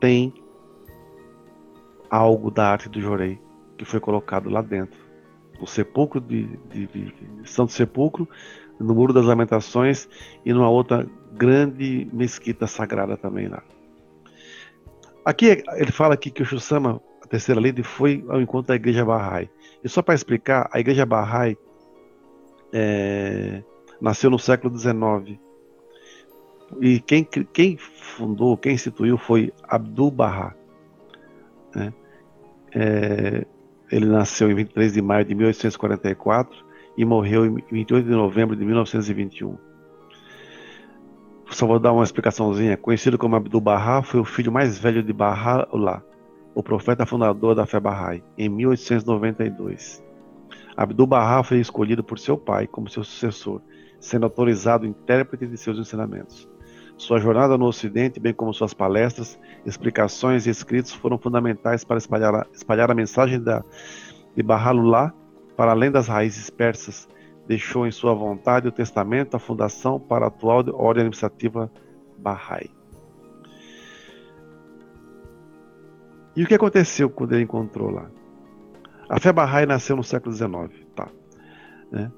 tem 0.00 0.32
algo 2.08 2.50
da 2.50 2.70
arte 2.70 2.88
do 2.88 3.00
Jorei 3.00 3.38
que 3.76 3.84
foi 3.84 4.00
colocado 4.00 4.48
lá 4.48 4.62
dentro 4.62 5.05
o 5.60 5.66
sepulcro 5.66 6.20
de, 6.20 6.46
de, 6.70 6.86
de, 6.86 7.14
Santo 7.44 7.72
Sepulcro, 7.72 8.28
no 8.78 8.94
Muro 8.94 9.12
das 9.12 9.24
Lamentações 9.24 10.08
e 10.44 10.52
numa 10.52 10.68
outra 10.68 11.06
grande 11.32 12.08
mesquita 12.12 12.66
sagrada 12.66 13.16
também 13.16 13.48
lá. 13.48 13.62
Aqui 15.24 15.64
ele 15.74 15.90
fala 15.90 16.14
aqui 16.14 16.30
que 16.30 16.42
o 16.42 16.46
Shusama 16.46 17.00
a 17.26 17.28
terceira 17.28 17.60
líder 17.60 17.82
foi 17.82 18.24
ao 18.28 18.40
encontro 18.40 18.68
da 18.68 18.76
igreja 18.76 19.04
Bahá'í. 19.04 19.50
E 19.82 19.88
só 19.88 20.00
para 20.00 20.14
explicar, 20.14 20.68
a 20.72 20.78
igreja 20.78 21.04
Bahá'í 21.04 21.58
é, 22.72 23.64
nasceu 24.00 24.30
no 24.30 24.38
século 24.38 24.78
XIX. 24.78 25.36
E 26.80 27.00
quem, 27.00 27.24
quem 27.24 27.76
fundou, 27.76 28.56
quem 28.56 28.74
instituiu 28.74 29.18
foi 29.18 29.52
Abdul 29.64 30.10
Bahá. 30.12 30.54
Né? 31.74 31.92
É, 32.72 33.46
ele 33.90 34.06
nasceu 34.06 34.50
em 34.50 34.54
23 34.54 34.92
de 34.92 35.02
maio 35.02 35.24
de 35.24 35.34
1844 35.34 36.64
e 36.96 37.04
morreu 37.04 37.46
em 37.46 37.62
28 37.70 38.04
de 38.06 38.12
novembro 38.12 38.56
de 38.56 38.64
1921. 38.64 39.56
Só 41.50 41.66
vou 41.66 41.78
dar 41.78 41.92
uma 41.92 42.04
explicaçãozinha. 42.04 42.76
Conhecido 42.76 43.16
como 43.16 43.36
Abdul 43.36 43.60
Bahá, 43.60 44.02
foi 44.02 44.20
o 44.20 44.24
filho 44.24 44.50
mais 44.50 44.78
velho 44.78 45.02
de 45.02 45.12
Baha'u'llah, 45.12 46.02
o 46.54 46.62
profeta 46.62 47.06
fundador 47.06 47.54
da 47.54 47.66
fé 47.66 47.78
Bahá'í, 47.78 48.22
em 48.36 48.48
1892. 48.48 50.02
Abdul 50.76 51.06
Bahá 51.06 51.42
foi 51.42 51.58
escolhido 51.58 52.02
por 52.02 52.18
seu 52.18 52.36
pai 52.36 52.66
como 52.66 52.88
seu 52.88 53.04
sucessor, 53.04 53.62
sendo 54.00 54.24
autorizado 54.24 54.84
intérprete 54.84 55.46
de 55.46 55.56
seus 55.56 55.78
ensinamentos. 55.78 56.48
Sua 56.96 57.18
jornada 57.18 57.58
no 57.58 57.66
Ocidente, 57.66 58.18
bem 58.18 58.32
como 58.32 58.54
suas 58.54 58.72
palestras, 58.72 59.38
explicações 59.66 60.46
e 60.46 60.50
escritos 60.50 60.92
foram 60.92 61.18
fundamentais 61.18 61.84
para 61.84 61.98
espalhar 61.98 62.34
a, 62.34 62.46
espalhar 62.54 62.90
a 62.90 62.94
mensagem 62.94 63.40
da, 63.40 63.62
de 64.34 64.42
Baha'u'llah 64.42 65.12
para 65.56 65.72
além 65.72 65.90
das 65.90 66.08
raízes 66.08 66.48
persas. 66.48 67.06
Deixou 67.46 67.86
em 67.86 67.92
sua 67.92 68.14
vontade 68.14 68.66
o 68.66 68.72
testamento, 68.72 69.36
a 69.36 69.38
fundação 69.38 70.00
para 70.00 70.24
a 70.24 70.28
atual 70.28 70.64
ordem 70.74 71.02
administrativa 71.02 71.70
Bahá'í. 72.18 72.70
E 76.34 76.42
o 76.42 76.46
que 76.46 76.54
aconteceu 76.54 77.08
quando 77.08 77.34
ele 77.34 77.44
encontrou 77.44 77.90
lá? 77.90 78.10
A 79.08 79.20
fé 79.20 79.32
Bahá'í 79.32 79.66
nasceu 79.66 79.96
no 79.96 80.02
século 80.02 80.34
XIX, 80.34 80.86
tá? 80.94 81.08
Né? 81.90 82.10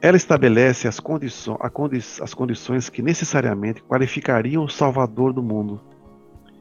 Ela 0.00 0.16
estabelece 0.16 0.86
as, 0.86 1.00
condições, 1.00 2.20
as 2.22 2.32
condições 2.32 2.88
que 2.88 3.02
necessariamente 3.02 3.82
qualificariam 3.82 4.64
o 4.64 4.68
Salvador 4.68 5.32
do 5.32 5.42
mundo. 5.42 5.80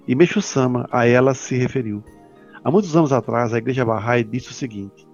E 0.07 0.15
Meixo 0.15 0.41
Sama 0.41 0.87
a 0.91 1.05
ela 1.05 1.35
se 1.35 1.55
referiu. 1.55 2.03
Há 2.63 2.71
muitos 2.71 2.95
anos 2.95 3.13
atrás, 3.13 3.53
a 3.53 3.59
Igreja 3.59 3.85
Bahá'í 3.85 4.23
disse 4.23 4.49
o 4.49 4.53
seguinte: 4.53 5.07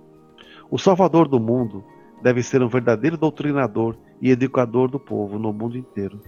O 0.72 0.78
Salvador 0.78 1.28
do 1.28 1.38
mundo 1.38 1.84
deve 2.22 2.42
ser 2.42 2.64
um 2.64 2.70
verdadeiro 2.70 3.18
doutrinador 3.18 3.98
e 4.22 4.32
educador 4.32 4.90
do 4.90 5.00
povo 5.00 5.38
no 5.38 5.52
mundo 5.52 5.78
inteiro. 5.78 6.22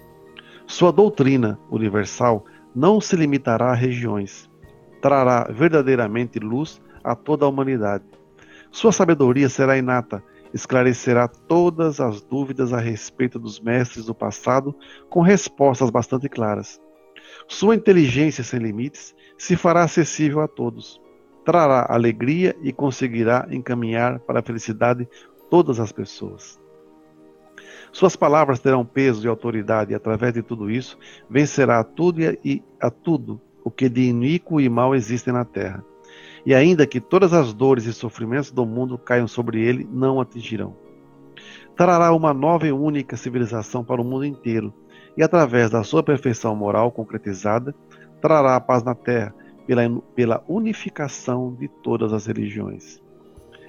Sua 0.68 0.92
doutrina 0.92 1.58
universal 1.72 2.44
não 2.76 3.00
se 3.00 3.16
limitará 3.16 3.72
a 3.72 3.76
regiões, 3.76 4.50
trará 5.02 5.48
verdadeiramente 5.50 6.40
luz 6.40 6.82
a 7.02 7.16
toda 7.16 7.46
a 7.46 7.48
humanidade. 7.48 8.04
Sua 8.70 8.92
sabedoria 8.92 9.48
será 9.48 9.78
inata 9.78 10.22
esclarecerá 10.56 11.28
todas 11.28 12.00
as 12.00 12.22
dúvidas 12.22 12.72
a 12.72 12.80
respeito 12.80 13.38
dos 13.38 13.60
mestres 13.60 14.06
do 14.06 14.16
passado 14.16 14.74
com 15.10 15.22
respostas 15.22 15.90
bastante 15.90 16.30
claras. 16.30 16.80
Sua 17.46 17.76
inteligência 17.76 18.42
sem 18.42 18.62
limites 18.62 19.14
se 19.38 19.58
fará 19.58 19.84
acessível 19.84 20.40
a 20.40 20.48
todos, 20.48 21.02
trará 21.44 21.86
alegria 21.90 22.56
e 22.64 22.72
conseguirá 22.72 23.46
encaminhar 23.52 24.20
para 24.20 24.40
a 24.40 24.44
felicidade 24.44 25.06
todas 25.50 25.78
as 25.78 25.92
pessoas. 25.92 26.58
Suas 27.92 28.16
palavras 28.16 28.62
terão 28.62 28.86
peso 28.86 29.26
e 29.26 29.30
autoridade, 29.30 29.92
e 29.92 29.96
através 29.96 30.34
de 30.34 30.42
tudo 30.42 30.72
isso, 30.72 30.98
vencerá 31.30 31.80
a 31.80 31.84
tudo 31.84 32.22
e 32.22 32.64
a 32.80 32.90
tudo 32.90 33.42
o 33.62 33.70
que 33.70 33.90
de 33.90 34.04
iníquo 34.04 34.62
e 34.62 34.70
mal 34.70 34.96
existe 34.96 35.32
na 35.34 35.44
terra 35.44 35.84
e 36.46 36.54
ainda 36.54 36.86
que 36.86 37.02
todas 37.02 37.34
as 37.34 37.54
dores 37.54 37.86
e 37.86 37.94
sofrimentos 37.94 38.52
do 38.52 38.66
mundo 38.66 38.98
caiam 38.98 39.28
sobre 39.28 39.62
ele, 39.62 39.88
não 39.92 40.22
atingirão. 40.22 40.76
Trará 41.76 42.14
uma 42.14 42.34
nova 42.34 42.68
e 42.68 42.72
única 42.72 43.18
civilização 43.18 43.84
para 43.84 44.02
o 44.02 44.06
mundo 44.06 44.26
inteiro, 44.26 44.74
e 45.18 45.24
através 45.24 45.70
da 45.70 45.84
sua 45.84 46.04
perfeição 46.04 46.56
moral 46.56 46.92
concretizada, 46.92 47.74
trará 48.22 48.56
a 48.56 48.62
paz 48.62 48.84
na 48.84 48.94
terra 48.94 49.34
pela, 49.66 49.82
pela 50.16 50.44
unificação 50.48 51.56
de 51.60 51.68
todas 51.68 52.14
as 52.14 52.26
religiões. 52.26 53.02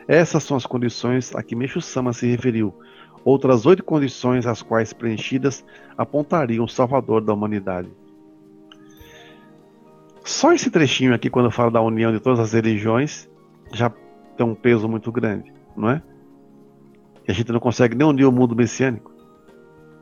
Essas 0.06 0.44
são 0.44 0.56
as 0.56 0.66
condições 0.66 1.34
a 1.34 1.42
que 1.42 1.56
Meixo 1.56 1.80
Sama 1.80 2.12
se 2.12 2.26
referiu. 2.26 2.72
Outras 3.24 3.66
oito 3.66 3.82
condições, 3.82 4.46
as 4.46 4.62
quais 4.62 4.92
preenchidas, 4.92 5.64
apontariam 5.98 6.64
o 6.64 6.68
Salvador 6.68 7.20
da 7.22 7.32
humanidade. 7.32 7.90
Só 10.26 10.52
esse 10.52 10.68
trechinho 10.72 11.14
aqui, 11.14 11.30
quando 11.30 11.46
eu 11.46 11.52
falo 11.52 11.70
da 11.70 11.80
união 11.80 12.10
de 12.10 12.18
todas 12.18 12.40
as 12.40 12.52
religiões, 12.52 13.30
já 13.72 13.88
tem 14.36 14.44
um 14.44 14.56
peso 14.56 14.88
muito 14.88 15.12
grande, 15.12 15.52
não 15.76 15.88
é? 15.88 16.02
E 17.28 17.30
a 17.30 17.32
gente 17.34 17.52
não 17.52 17.60
consegue 17.60 17.94
nem 17.94 18.04
unir 18.04 18.24
o 18.24 18.32
mundo 18.32 18.56
messiânico, 18.56 19.14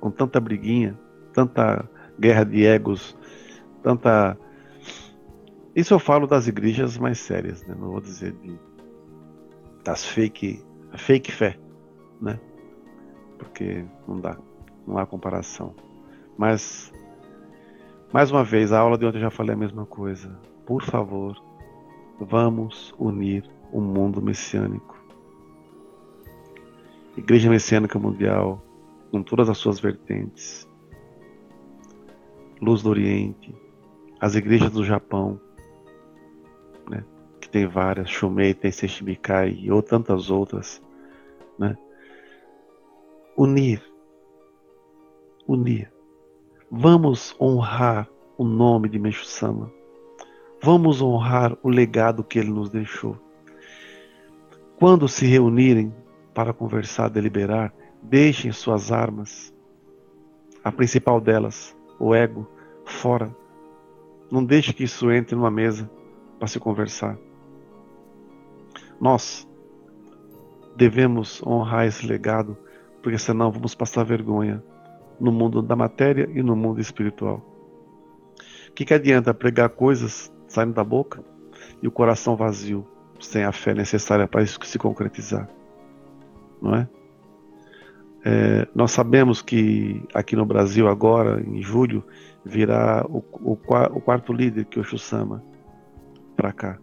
com 0.00 0.10
tanta 0.10 0.40
briguinha, 0.40 0.98
tanta 1.34 1.86
guerra 2.18 2.42
de 2.42 2.64
egos, 2.64 3.14
tanta. 3.82 4.34
Isso 5.76 5.92
eu 5.92 5.98
falo 5.98 6.26
das 6.26 6.48
igrejas 6.48 6.96
mais 6.96 7.18
sérias, 7.18 7.62
né? 7.66 7.76
Não 7.78 7.90
vou 7.90 8.00
dizer 8.00 8.32
de 8.32 8.58
das 9.84 10.06
fake, 10.06 10.64
fake 10.96 11.32
fé, 11.32 11.58
né? 12.22 12.40
Porque 13.38 13.84
não 14.08 14.18
dá, 14.18 14.38
não 14.86 14.96
há 14.96 15.04
comparação. 15.04 15.74
Mas 16.38 16.90
mais 18.14 18.30
uma 18.30 18.44
vez, 18.44 18.70
a 18.70 18.78
aula 18.78 18.96
de 18.96 19.04
ontem 19.04 19.18
eu 19.18 19.22
já 19.22 19.30
falei 19.30 19.54
a 19.54 19.58
mesma 19.58 19.84
coisa. 19.84 20.38
Por 20.64 20.84
favor, 20.84 21.36
vamos 22.20 22.94
unir 22.96 23.42
o 23.72 23.80
mundo 23.80 24.22
messiânico. 24.22 24.96
Igreja 27.16 27.50
Messiânica 27.50 27.98
Mundial, 27.98 28.62
com 29.10 29.20
todas 29.20 29.50
as 29.50 29.58
suas 29.58 29.80
vertentes. 29.80 30.64
Luz 32.62 32.84
do 32.84 32.90
Oriente, 32.90 33.52
as 34.20 34.36
igrejas 34.36 34.70
do 34.70 34.84
Japão, 34.84 35.40
né, 36.88 37.04
que 37.40 37.48
tem 37.48 37.66
várias, 37.66 38.08
Shumei, 38.08 38.54
Tensei 38.54 38.88
Shibikai 38.88 39.58
e 39.60 39.72
ou 39.72 39.82
tantas 39.82 40.30
outras, 40.30 40.80
né? 41.58 41.76
Unir, 43.36 43.82
unir 45.48 45.93
Vamos 46.70 47.36
honrar 47.38 48.08
o 48.38 48.44
nome 48.44 48.88
de 48.88 48.98
Meixo 48.98 49.26
Sama. 49.26 49.70
Vamos 50.62 51.02
honrar 51.02 51.56
o 51.62 51.68
legado 51.68 52.24
que 52.24 52.38
ele 52.38 52.50
nos 52.50 52.70
deixou. 52.70 53.18
Quando 54.78 55.06
se 55.06 55.26
reunirem 55.26 55.94
para 56.32 56.54
conversar, 56.54 57.10
deliberar, 57.10 57.72
deixem 58.02 58.50
suas 58.50 58.90
armas, 58.90 59.54
a 60.64 60.72
principal 60.72 61.20
delas, 61.20 61.76
o 62.00 62.14
ego, 62.14 62.48
fora. 62.86 63.34
Não 64.30 64.42
deixe 64.42 64.72
que 64.72 64.84
isso 64.84 65.12
entre 65.12 65.36
numa 65.36 65.50
mesa 65.50 65.88
para 66.38 66.48
se 66.48 66.58
conversar. 66.58 67.18
Nós 68.98 69.46
devemos 70.74 71.42
honrar 71.46 71.86
esse 71.86 72.06
legado, 72.06 72.56
porque 73.02 73.18
senão 73.18 73.50
vamos 73.50 73.74
passar 73.74 74.02
vergonha 74.02 74.62
no 75.20 75.32
mundo 75.32 75.62
da 75.62 75.76
matéria 75.76 76.28
e 76.32 76.42
no 76.42 76.56
mundo 76.56 76.80
espiritual. 76.80 77.42
O 78.68 78.72
que, 78.72 78.84
que 78.84 78.94
adianta 78.94 79.32
pregar 79.32 79.68
coisas 79.70 80.32
saindo 80.48 80.74
da 80.74 80.84
boca 80.84 81.22
e 81.82 81.88
o 81.88 81.90
coração 81.90 82.36
vazio, 82.36 82.86
sem 83.20 83.44
a 83.44 83.52
fé 83.52 83.74
necessária 83.74 84.26
para 84.26 84.42
isso 84.42 84.58
se 84.66 84.78
concretizar? 84.78 85.48
Não 86.60 86.74
é? 86.74 86.88
é 88.24 88.68
nós 88.74 88.90
sabemos 88.90 89.40
que 89.40 90.02
aqui 90.12 90.34
no 90.34 90.44
Brasil, 90.44 90.88
agora, 90.88 91.40
em 91.40 91.62
julho, 91.62 92.04
virá 92.44 93.04
o, 93.08 93.18
o, 93.40 93.52
o 93.52 94.00
quarto 94.00 94.32
líder, 94.32 94.64
que 94.64 94.78
é 94.78 94.82
o 94.82 94.84
para 96.36 96.52
cá. 96.52 96.78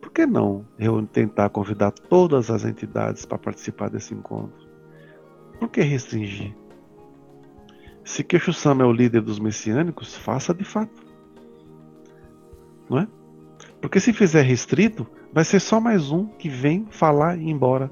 Por 0.00 0.12
que 0.12 0.26
não 0.26 0.66
tentar 1.06 1.48
convidar 1.48 1.90
todas 1.92 2.50
as 2.50 2.64
entidades 2.64 3.24
para 3.24 3.38
participar 3.38 3.88
desse 3.88 4.12
encontro? 4.12 4.68
Por 5.58 5.70
que 5.70 5.80
restringir? 5.80 6.54
Se 8.04 8.24
Queixo 8.24 8.52
Sama 8.52 8.82
é 8.82 8.86
o 8.86 8.92
líder 8.92 9.22
dos 9.22 9.38
messiânicos, 9.38 10.16
faça 10.16 10.52
de 10.52 10.64
fato. 10.64 11.02
Não 12.88 12.98
é? 12.98 13.08
Porque 13.80 14.00
se 14.00 14.12
fizer 14.12 14.42
restrito, 14.42 15.06
vai 15.32 15.44
ser 15.44 15.60
só 15.60 15.80
mais 15.80 16.10
um 16.10 16.26
que 16.26 16.48
vem 16.48 16.86
falar 16.90 17.36
e 17.36 17.42
ir 17.42 17.50
embora. 17.50 17.90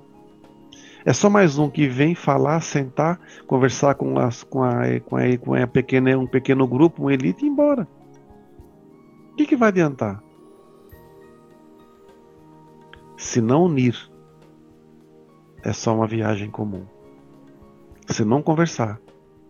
É 1.05 1.13
só 1.13 1.31
mais 1.31 1.59
um 1.59 1.71
que 1.71 1.89
vem 1.89 2.15
falar, 2.15 2.61
sentar, 2.61 3.19
conversar 3.47 3.95
com, 3.95 4.19
as, 4.19 4.43
com, 4.43 4.63
a, 4.63 5.01
com, 5.01 5.17
a, 5.17 5.39
com 5.39 5.55
a 5.55 5.67
pequena, 5.67 6.19
um 6.19 6.27
pequeno 6.27 6.67
grupo, 6.67 7.03
uma 7.03 7.15
elite 7.15 7.45
e 7.45 7.49
ir 7.49 7.51
embora. 7.51 7.89
O 9.33 9.37
que, 9.37 9.47
que 9.47 9.57
vai 9.57 9.69
adiantar? 9.69 10.23
Se 13.17 13.41
não 13.41 13.65
unir, 13.65 13.97
é 15.63 15.73
só 15.73 15.95
uma 15.95 16.07
viagem 16.07 16.51
comum. 16.51 16.85
Se 18.07 18.25
não 18.25 18.43
conversar, 18.43 19.01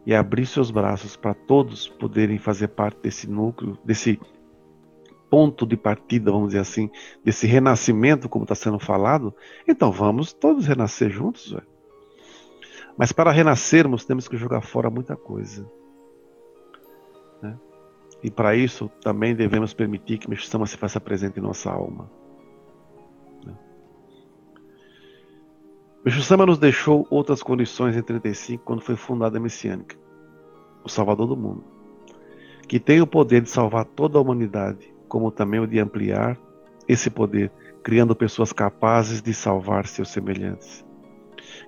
e 0.07 0.15
abrir 0.15 0.47
seus 0.47 0.71
braços 0.71 1.17
para 1.17 1.35
todos 1.35 1.89
poderem 1.89 2.39
fazer 2.39 2.69
parte 2.69 3.01
desse 3.03 3.29
núcleo, 3.29 3.79
desse 3.85 4.19
ponto 5.31 5.65
de 5.65 5.77
partida, 5.77 6.33
vamos 6.33 6.49
dizer 6.49 6.61
assim, 6.61 6.91
desse 7.25 7.47
renascimento, 7.47 8.29
como 8.29 8.45
está 8.45 8.55
sendo 8.55 8.79
falado, 8.79 9.35
então 9.67 9.93
vamos 9.93 10.33
todos 10.33 10.67
renascer 10.67 11.11
juntos. 11.11 11.53
Véio. 11.53 11.67
Mas 12.99 13.13
para 13.13 13.31
renascermos, 13.31 14.05
temos 14.05 14.27
que 14.27 14.37
jogar 14.37 14.61
fora 14.61 14.91
muita 14.91 15.17
coisa. 15.17 15.71
Né? 17.41 17.57
E 18.23 18.31
para 18.31 18.57
isso, 18.57 18.91
também 19.01 19.35
devemos 19.35 19.73
permitir 19.73 20.19
que 20.19 20.29
Meshama 20.29 20.67
se 20.67 20.77
faça 20.77 21.01
presente 21.01 21.39
em 21.39 21.43
nossa 21.43 21.71
alma. 21.71 22.11
Meshama 26.17 26.47
nos 26.47 26.59
deixou 26.59 27.07
outras 27.11 27.43
condições 27.43 27.97
em 27.97 28.03
35, 28.03 28.65
quando 28.65 28.81
foi 28.81 28.97
fundada 28.97 29.39
a 29.39 29.41
Messiânica, 29.41 29.97
o 30.85 30.89
Salvador 30.89 31.27
do 31.27 31.37
mundo, 31.37 31.65
que 32.67 32.81
tem 32.81 33.01
o 33.01 33.07
poder 33.07 33.43
de 33.43 33.51
salvar 33.51 33.85
toda 33.85 34.19
a 34.19 34.21
humanidade, 34.21 34.93
como 35.09 35.31
também 35.31 35.61
o 35.61 35.67
de 35.67 35.79
ampliar 35.79 36.39
esse 36.89 37.11
poder, 37.11 37.51
criando 37.83 38.17
pessoas 38.17 38.53
capazes 38.53 39.23
de 39.23 39.33
salvar 39.33 39.87
seus 39.87 40.11
semelhantes 40.11 40.85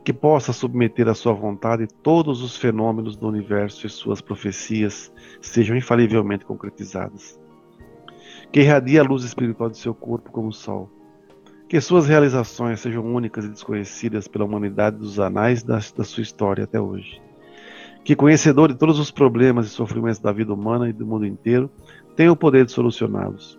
que 0.04 0.12
possa 0.12 0.52
submeter 0.52 1.08
à 1.08 1.14
sua 1.14 1.32
vontade 1.32 1.86
todos 2.02 2.42
os 2.42 2.56
fenômenos 2.56 3.16
do 3.16 3.28
universo 3.28 3.86
e 3.86 3.90
suas 3.90 4.20
profecias 4.20 5.12
sejam 5.40 5.76
infalivelmente 5.76 6.44
concretizadas. 6.44 7.40
Que 8.50 8.60
irradie 8.60 8.98
a 8.98 9.02
luz 9.02 9.24
espiritual 9.24 9.70
de 9.70 9.78
seu 9.78 9.94
corpo 9.94 10.30
como 10.30 10.48
o 10.48 10.52
sol. 10.52 10.90
Que 11.72 11.80
suas 11.80 12.06
realizações 12.06 12.80
sejam 12.80 13.02
únicas 13.02 13.46
e 13.46 13.48
desconhecidas 13.48 14.28
pela 14.28 14.44
humanidade 14.44 14.98
dos 14.98 15.18
anais 15.18 15.62
da, 15.62 15.76
da 15.96 16.04
sua 16.04 16.22
história 16.22 16.64
até 16.64 16.78
hoje. 16.78 17.18
Que 18.04 18.14
conhecedor 18.14 18.70
de 18.70 18.78
todos 18.78 18.98
os 18.98 19.10
problemas 19.10 19.64
e 19.64 19.70
sofrimentos 19.70 20.18
da 20.18 20.30
vida 20.32 20.52
humana 20.52 20.90
e 20.90 20.92
do 20.92 21.06
mundo 21.06 21.24
inteiro, 21.24 21.70
tenha 22.14 22.30
o 22.30 22.36
poder 22.36 22.66
de 22.66 22.72
solucioná-los 22.72 23.58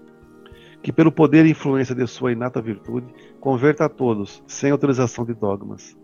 que 0.84 0.92
pelo 0.92 1.12
poder 1.12 1.48
e 1.48 1.50
influência 1.50 1.96
de 1.96 2.06
sua 2.06 2.32
inata 2.32 2.62
virtude, 2.62 3.08
converta 3.40 3.86
a 3.86 3.90
todos, 3.90 4.44
sem 4.46 4.70
autorização 4.70 5.26
de 5.26 5.34
dogmas, 5.34 5.98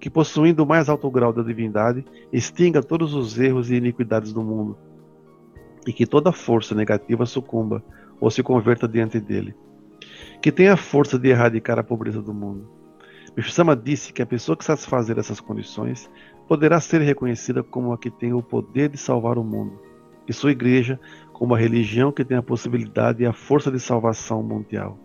que, 0.00 0.08
possuindo 0.08 0.62
o 0.62 0.66
mais 0.66 0.88
alto 0.88 1.10
grau 1.10 1.34
da 1.34 1.42
divindade, 1.42 2.02
extinga 2.32 2.82
todos 2.82 3.12
os 3.14 3.38
erros 3.38 3.70
e 3.70 3.74
iniquidades 3.74 4.32
do 4.32 4.42
mundo, 4.42 4.78
e 5.86 5.92
que 5.92 6.06
toda 6.06 6.32
força 6.32 6.74
negativa 6.74 7.26
sucumba 7.26 7.84
ou 8.18 8.30
se 8.30 8.42
converta 8.42 8.88
diante 8.88 9.20
dele. 9.20 9.54
Que 10.40 10.52
tenha 10.52 10.74
a 10.74 10.76
força 10.76 11.18
de 11.18 11.28
erradicar 11.28 11.78
a 11.78 11.84
pobreza 11.84 12.20
do 12.20 12.34
mundo. 12.34 12.68
Mishama 13.36 13.74
disse 13.74 14.12
que 14.12 14.20
a 14.20 14.26
pessoa 14.26 14.56
que 14.56 14.64
satisfazer 14.64 15.18
essas 15.18 15.40
condições 15.40 16.10
poderá 16.46 16.80
ser 16.80 17.00
reconhecida 17.00 17.62
como 17.62 17.92
a 17.92 17.98
que 17.98 18.10
tem 18.10 18.32
o 18.32 18.42
poder 18.42 18.90
de 18.90 18.98
salvar 18.98 19.38
o 19.38 19.44
mundo, 19.44 19.80
e 20.28 20.32
sua 20.32 20.52
igreja 20.52 21.00
como 21.32 21.54
a 21.54 21.58
religião 21.58 22.12
que 22.12 22.24
tem 22.24 22.36
a 22.36 22.42
possibilidade 22.42 23.22
e 23.22 23.26
a 23.26 23.32
força 23.32 23.70
de 23.70 23.80
salvação 23.80 24.42
mundial. 24.42 24.98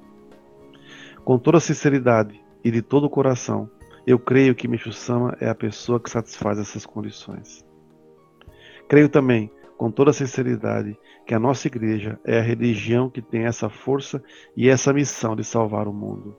Com 1.24 1.40
toda 1.40 1.60
sinceridade 1.60 2.40
e 2.64 2.70
de 2.70 2.82
todo 2.82 3.06
o 3.06 3.10
coração, 3.10 3.70
eu 4.06 4.20
creio 4.20 4.56
que 4.56 4.68
Micho-sama 4.68 5.38
é 5.40 5.50
a 5.50 5.56
pessoa 5.56 6.00
que 6.00 6.10
satisfaz 6.10 6.60
essas 6.60 6.86
condições. 6.86 7.66
Creio 8.88 9.10
também, 9.10 9.52
com 9.78 9.92
toda 9.92 10.12
sinceridade, 10.12 10.98
que 11.26 11.36
a 11.36 11.40
nossa 11.40 11.68
igreja 11.68 12.20
é 12.26 12.40
a 12.40 12.42
religião 12.42 13.10
que 13.10 13.22
tem 13.22 13.46
essa 13.46 13.70
força 13.70 14.22
e 14.56 14.68
essa 14.68 14.92
missão 14.92 15.36
de 15.36 15.44
salvar 15.44 15.88
o 15.88 15.94
mundo. 15.94 16.36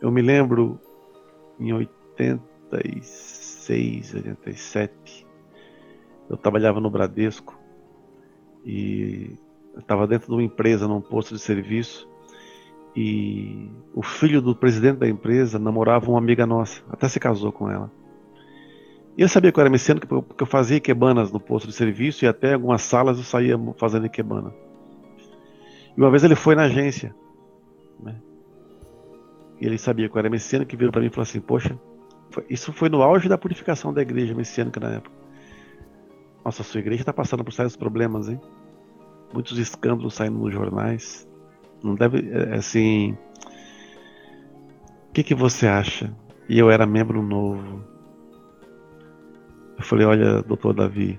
Eu 0.00 0.10
me 0.10 0.22
lembro 0.22 0.80
em 1.58 1.72
86, 1.72 4.14
87, 4.14 5.26
eu 6.30 6.36
trabalhava 6.36 6.80
no 6.80 6.88
Bradesco 6.88 7.58
e 8.64 9.36
estava 9.76 10.06
dentro 10.06 10.28
de 10.28 10.34
uma 10.34 10.42
empresa, 10.42 10.86
num 10.86 11.00
posto 11.00 11.34
de 11.34 11.40
serviço, 11.40 12.08
e 12.94 13.70
o 13.94 14.02
filho 14.02 14.40
do 14.40 14.54
presidente 14.54 14.98
da 14.98 15.08
empresa 15.08 15.58
namorava 15.58 16.10
uma 16.10 16.18
amiga 16.18 16.46
nossa, 16.46 16.82
até 16.90 17.08
se 17.08 17.18
casou 17.18 17.52
com 17.52 17.70
ela. 17.70 17.90
Eu 19.16 19.28
sabia 19.28 19.52
que 19.52 19.58
eu 19.58 19.62
era 19.62 19.70
messiânico 19.70 20.22
porque 20.22 20.42
eu 20.42 20.46
fazia 20.46 20.78
iquebanas 20.78 21.30
no 21.30 21.40
posto 21.40 21.66
de 21.68 21.74
serviço 21.74 22.24
e 22.24 22.28
até 22.28 22.54
algumas 22.54 22.82
salas 22.82 23.18
eu 23.18 23.24
saía 23.24 23.58
fazendo 23.76 24.06
iquebana. 24.06 24.52
E 25.96 26.00
uma 26.00 26.10
vez 26.10 26.24
ele 26.24 26.34
foi 26.34 26.54
na 26.54 26.62
agência, 26.64 27.14
né? 28.02 28.16
E 29.60 29.66
ele 29.66 29.76
sabia 29.76 30.08
que 30.08 30.16
eu 30.16 30.18
era 30.18 30.30
messiânico 30.30 30.74
e 30.74 30.76
virou 30.76 30.92
para 30.92 31.00
mim 31.00 31.08
e 31.08 31.10
falou 31.10 31.24
assim: 31.24 31.40
Poxa, 31.40 31.78
isso 32.48 32.72
foi 32.72 32.88
no 32.88 33.02
auge 33.02 33.28
da 33.28 33.36
purificação 33.36 33.92
da 33.92 34.00
igreja 34.00 34.34
messiânica 34.34 34.80
na 34.80 34.92
época. 34.94 35.14
Nossa, 36.44 36.62
sua 36.62 36.80
igreja 36.80 37.02
está 37.02 37.12
passando 37.12 37.44
por 37.44 37.52
sérios 37.52 37.76
problemas, 37.76 38.28
hein? 38.28 38.40
Muitos 39.32 39.58
escândalos 39.58 40.14
saindo 40.14 40.38
nos 40.38 40.52
jornais. 40.52 41.28
Não 41.82 41.94
deve, 41.94 42.30
é, 42.30 42.54
assim. 42.54 43.16
O 45.08 45.12
que, 45.12 45.22
que 45.22 45.34
você 45.34 45.66
acha? 45.66 46.14
E 46.48 46.58
eu 46.58 46.70
era 46.70 46.86
membro 46.86 47.22
novo. 47.22 47.89
Eu 49.80 49.84
falei, 49.86 50.06
olha, 50.06 50.42
doutor 50.42 50.74
Davi, 50.74 51.18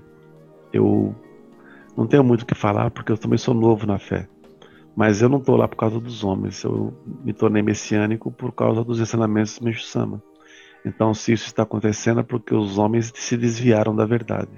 eu 0.72 1.12
não 1.96 2.06
tenho 2.06 2.22
muito 2.22 2.42
o 2.42 2.46
que 2.46 2.54
falar 2.54 2.92
porque 2.92 3.10
eu 3.10 3.18
também 3.18 3.36
sou 3.36 3.52
novo 3.52 3.88
na 3.88 3.98
fé. 3.98 4.28
Mas 4.94 5.20
eu 5.20 5.28
não 5.28 5.38
estou 5.38 5.56
lá 5.56 5.66
por 5.66 5.74
causa 5.74 5.98
dos 5.98 6.22
homens. 6.22 6.62
Eu 6.62 6.94
me 7.24 7.32
tornei 7.32 7.60
messiânico 7.60 8.30
por 8.30 8.52
causa 8.52 8.84
dos 8.84 9.00
ensinamentos 9.00 9.58
do 9.58 9.64
Meixo 9.64 9.82
Sama. 9.82 10.22
Então, 10.86 11.12
se 11.12 11.32
isso 11.32 11.46
está 11.46 11.64
acontecendo 11.64 12.20
é 12.20 12.22
porque 12.22 12.54
os 12.54 12.78
homens 12.78 13.12
se 13.16 13.36
desviaram 13.36 13.96
da 13.96 14.06
verdade. 14.06 14.52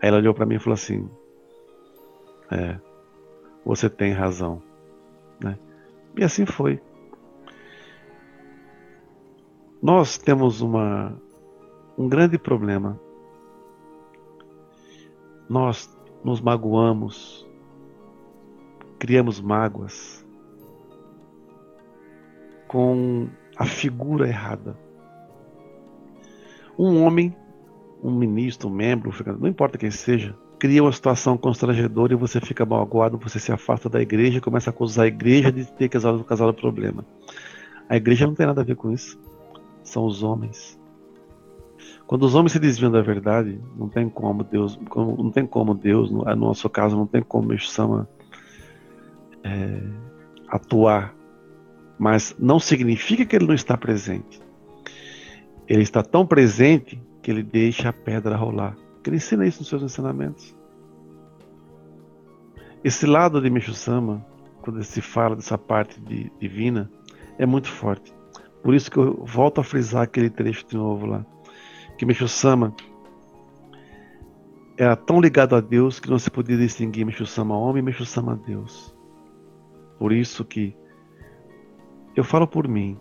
Aí 0.00 0.08
ela 0.08 0.18
olhou 0.18 0.32
para 0.32 0.46
mim 0.46 0.54
e 0.54 0.60
falou 0.60 0.74
assim: 0.74 1.10
É, 2.52 2.78
você 3.64 3.90
tem 3.90 4.12
razão. 4.12 4.62
Né? 5.42 5.58
E 6.16 6.22
assim 6.22 6.46
foi. 6.46 6.80
Nós 9.82 10.16
temos 10.18 10.60
uma, 10.60 11.20
um 11.96 12.08
grande 12.08 12.38
problema. 12.38 13.00
Nós 15.48 15.94
nos 16.24 16.40
magoamos, 16.40 17.46
criamos 18.98 19.40
mágoas 19.40 20.24
com 22.66 23.28
a 23.56 23.64
figura 23.64 24.26
errada. 24.26 24.76
Um 26.78 27.02
homem, 27.04 27.36
um 28.02 28.10
ministro, 28.10 28.68
um 28.68 28.72
membro, 28.72 29.12
não 29.38 29.48
importa 29.48 29.78
quem 29.78 29.90
seja, 29.90 30.36
cria 30.58 30.82
uma 30.82 30.90
situação 30.90 31.36
constrangedora 31.36 32.14
e 32.14 32.16
você 32.16 32.40
fica 32.40 32.64
magoado, 32.64 33.18
você 33.18 33.38
se 33.38 33.52
afasta 33.52 33.88
da 33.88 34.00
igreja 34.00 34.38
e 34.38 34.40
começa 34.40 34.70
a 34.70 34.72
acusar 34.72 35.04
a 35.04 35.08
igreja 35.08 35.52
de 35.52 35.70
ter 35.72 35.88
causado, 35.88 36.24
causado 36.24 36.54
problema. 36.54 37.04
A 37.88 37.96
igreja 37.96 38.26
não 38.26 38.34
tem 38.34 38.46
nada 38.46 38.62
a 38.62 38.64
ver 38.64 38.74
com 38.74 38.90
isso. 38.90 39.20
São 39.82 40.06
os 40.06 40.22
homens. 40.22 40.80
Quando 42.06 42.24
os 42.24 42.34
homens 42.34 42.52
se 42.52 42.58
desviam 42.58 42.90
da 42.90 43.00
verdade, 43.00 43.60
não 43.76 43.88
tem 43.88 44.08
como 44.08 44.44
Deus, 44.44 44.78
não 44.96 45.30
tem 45.30 45.46
como 45.46 45.74
Deus, 45.74 46.10
no 46.10 46.24
nosso 46.36 46.68
caso, 46.68 46.96
não 46.96 47.06
tem 47.06 47.22
como 47.22 47.48
Meshama 47.48 48.08
é, 49.42 49.80
atuar. 50.48 51.14
Mas 51.98 52.34
não 52.38 52.58
significa 52.58 53.24
que 53.24 53.36
ele 53.36 53.46
não 53.46 53.54
está 53.54 53.76
presente. 53.76 54.40
Ele 55.66 55.82
está 55.82 56.02
tão 56.02 56.26
presente 56.26 57.00
que 57.22 57.30
ele 57.30 57.42
deixa 57.42 57.88
a 57.88 57.92
pedra 57.92 58.36
rolar 58.36 58.76
ele 59.08 59.16
ensina 59.16 59.46
isso 59.46 59.60
nos 59.60 59.68
seus 59.68 59.82
ensinamentos. 59.82 60.56
Esse 62.82 63.06
lado 63.06 63.40
de 63.40 63.48
Micho 63.50 63.74
Sama, 63.74 64.24
quando 64.62 64.82
se 64.82 65.00
fala 65.00 65.36
dessa 65.36 65.56
parte 65.56 66.00
de, 66.00 66.30
divina, 66.38 66.90
é 67.38 67.46
muito 67.46 67.68
forte. 67.68 68.14
Por 68.62 68.74
isso 68.74 68.90
que 68.90 68.98
eu 68.98 69.24
volto 69.24 69.60
a 69.60 69.64
frisar 69.64 70.02
aquele 70.02 70.30
trecho 70.30 70.66
de 70.66 70.76
novo 70.76 71.06
lá. 71.06 71.26
Que 71.96 72.04
Micho 72.04 72.28
Sama 72.28 72.74
era 74.76 74.96
tão 74.96 75.20
ligado 75.20 75.54
a 75.54 75.60
Deus 75.60 76.00
que 76.00 76.10
não 76.10 76.18
se 76.18 76.30
podia 76.30 76.56
distinguir 76.56 77.06
Micho 77.06 77.26
Sama 77.26 77.56
homem 77.56 77.82
e 77.82 77.86
Micho 77.86 78.04
Sama 78.04 78.36
Deus. 78.46 78.94
Por 79.98 80.12
isso 80.12 80.44
que 80.44 80.76
eu 82.16 82.24
falo 82.24 82.46
por 82.46 82.68
mim, 82.68 82.98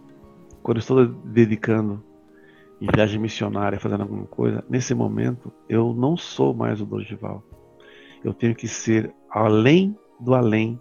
quando 0.62 0.80
estou 0.80 1.06
dedicando 1.06 2.04
em 2.82 2.88
viagem 2.94 3.20
missionária, 3.20 3.80
fazendo 3.80 4.02
alguma 4.02 4.26
coisa, 4.26 4.64
nesse 4.70 4.94
momento 4.94 5.52
eu 5.70 5.94
não 5.94 6.18
sou 6.18 6.54
mais 6.54 6.82
o 6.82 6.86
Dorival. 6.86 7.44
Eu 8.24 8.34
tenho 8.34 8.56
que 8.56 8.68
ser 8.68 9.14
além 9.30 9.98
do 10.20 10.34
além 10.34 10.80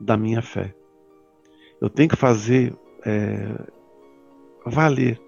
da 0.00 0.16
minha 0.16 0.40
fé. 0.40 0.74
Eu 1.80 1.88
tenho 1.88 2.08
que 2.08 2.16
fazer 2.16 2.74
é, 3.04 3.66
valer 4.64 5.20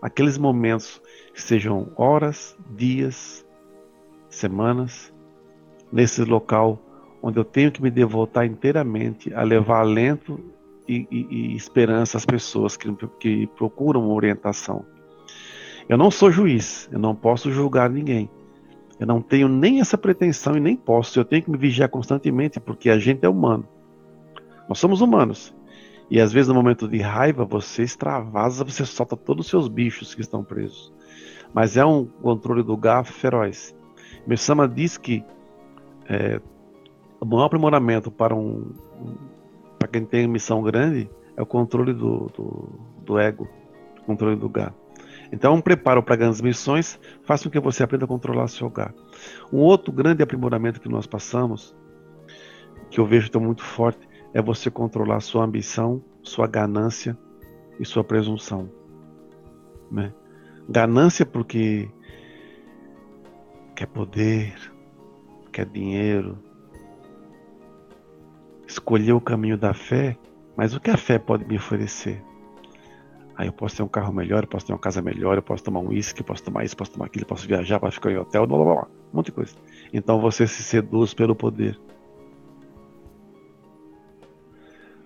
aqueles 0.00 0.38
momentos 0.38 1.00
sejam 1.42 1.90
horas, 1.96 2.56
dias, 2.70 3.46
semanas, 4.28 5.12
nesse 5.92 6.24
local 6.24 6.80
onde 7.22 7.38
eu 7.38 7.44
tenho 7.44 7.72
que 7.72 7.82
me 7.82 7.90
devotar 7.90 8.46
inteiramente 8.46 9.32
a 9.34 9.42
levar 9.42 9.80
alento 9.80 10.38
e, 10.88 11.06
e, 11.10 11.26
e 11.30 11.56
esperança 11.56 12.16
às 12.16 12.24
pessoas 12.24 12.76
que, 12.76 12.94
que 13.18 13.46
procuram 13.48 14.04
uma 14.04 14.14
orientação. 14.14 14.84
Eu 15.88 15.96
não 15.96 16.10
sou 16.10 16.30
juiz, 16.30 16.88
eu 16.92 16.98
não 16.98 17.14
posso 17.14 17.50
julgar 17.50 17.90
ninguém. 17.90 18.28
Eu 18.98 19.06
não 19.06 19.20
tenho 19.20 19.48
nem 19.48 19.80
essa 19.80 19.98
pretensão 19.98 20.56
e 20.56 20.60
nem 20.60 20.76
posso. 20.76 21.18
Eu 21.18 21.24
tenho 21.24 21.42
que 21.42 21.50
me 21.50 21.58
vigiar 21.58 21.88
constantemente, 21.88 22.58
porque 22.58 22.88
a 22.88 22.98
gente 22.98 23.24
é 23.24 23.28
humano. 23.28 23.68
Nós 24.68 24.78
somos 24.78 25.00
humanos. 25.00 25.54
E 26.10 26.20
às 26.20 26.32
vezes, 26.32 26.48
no 26.48 26.54
momento 26.54 26.88
de 26.88 26.98
raiva, 26.98 27.44
você 27.44 27.82
extravasa, 27.82 28.64
você 28.64 28.86
solta 28.86 29.16
todos 29.16 29.46
os 29.46 29.50
seus 29.50 29.68
bichos 29.68 30.14
que 30.14 30.20
estão 30.20 30.42
presos. 30.42 30.92
Mas 31.52 31.76
é 31.76 31.84
um 31.84 32.04
controle 32.04 32.62
do 32.62 32.76
garfo 32.76 33.12
feroz. 33.12 33.74
Messama 34.26 34.68
diz 34.68 34.96
que 34.96 35.24
é, 36.08 36.40
o 37.20 37.24
maior 37.24 37.46
aprimoramento 37.46 38.10
para 38.10 38.34
um, 38.34 38.72
para 39.78 39.88
quem 39.88 40.04
tem 40.04 40.26
missão 40.26 40.62
grande 40.62 41.10
é 41.36 41.42
o 41.42 41.46
controle 41.46 41.92
do, 41.92 42.30
do, 42.34 42.68
do 43.04 43.18
ego, 43.18 43.48
controle 44.04 44.36
do 44.36 44.48
gar. 44.48 44.74
Então, 45.32 45.54
um 45.54 45.60
preparo 45.60 46.02
para 46.02 46.16
grandes 46.16 46.40
missões 46.40 46.98
faz 47.24 47.42
com 47.42 47.50
que 47.50 47.58
você 47.58 47.82
aprenda 47.82 48.04
a 48.04 48.08
controlar 48.08 48.48
seu 48.48 48.70
gar. 48.70 48.94
Um 49.52 49.58
outro 49.58 49.92
grande 49.92 50.22
aprimoramento 50.22 50.80
que 50.80 50.88
nós 50.88 51.06
passamos, 51.06 51.74
que 52.90 53.00
eu 53.00 53.06
vejo 53.06 53.30
tão 53.30 53.40
muito 53.40 53.62
forte, 53.62 54.08
é 54.32 54.40
você 54.40 54.70
controlar 54.70 55.20
sua 55.20 55.44
ambição, 55.44 56.02
sua 56.22 56.46
ganância 56.46 57.18
e 57.78 57.84
sua 57.84 58.04
presunção. 58.04 58.70
Né? 59.90 60.12
Ganância 60.68 61.24
porque 61.24 61.88
quer 63.74 63.86
poder, 63.86 64.54
quer 65.52 65.66
dinheiro, 65.66 66.38
escolher 68.66 69.12
o 69.12 69.20
caminho 69.20 69.56
da 69.56 69.72
fé, 69.72 70.18
mas 70.56 70.74
o 70.74 70.80
que 70.80 70.90
a 70.90 70.96
fé 70.96 71.18
pode 71.18 71.44
me 71.44 71.56
oferecer? 71.56 72.22
Aí 73.36 73.46
eu 73.48 73.52
posso 73.52 73.76
ter 73.76 73.82
um 73.82 73.88
carro 73.88 74.12
melhor, 74.12 74.44
eu 74.44 74.48
posso 74.48 74.66
ter 74.66 74.72
uma 74.72 74.78
casa 74.78 75.02
melhor, 75.02 75.36
eu 75.36 75.42
posso 75.42 75.62
tomar 75.62 75.80
um 75.80 75.88
uísque, 75.88 76.22
posso 76.22 76.42
tomar 76.42 76.64
isso, 76.64 76.76
posso 76.76 76.92
tomar 76.92 77.04
aquilo, 77.04 77.26
posso 77.26 77.46
viajar, 77.46 77.78
posso 77.78 77.96
ficar 77.96 78.10
em 78.10 78.16
hotel, 78.16 78.46
blá 78.46 78.56
blá 78.56 78.74
blá, 78.74 78.88
um 79.12 79.16
monte 79.16 79.26
de 79.26 79.32
coisa. 79.32 79.54
Então 79.92 80.20
você 80.20 80.46
se 80.46 80.62
seduz 80.62 81.12
pelo 81.12 81.36
poder. 81.36 81.78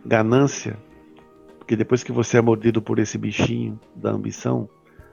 Ganância, 0.06 0.78
porque 1.58 1.74
depois 1.74 2.04
que 2.04 2.12
você 2.12 2.38
é 2.38 2.40
mordido 2.40 2.80
por 2.80 3.00
esse 3.00 3.18
bichinho 3.18 3.78
da 3.96 4.12
ambição, 4.12 4.68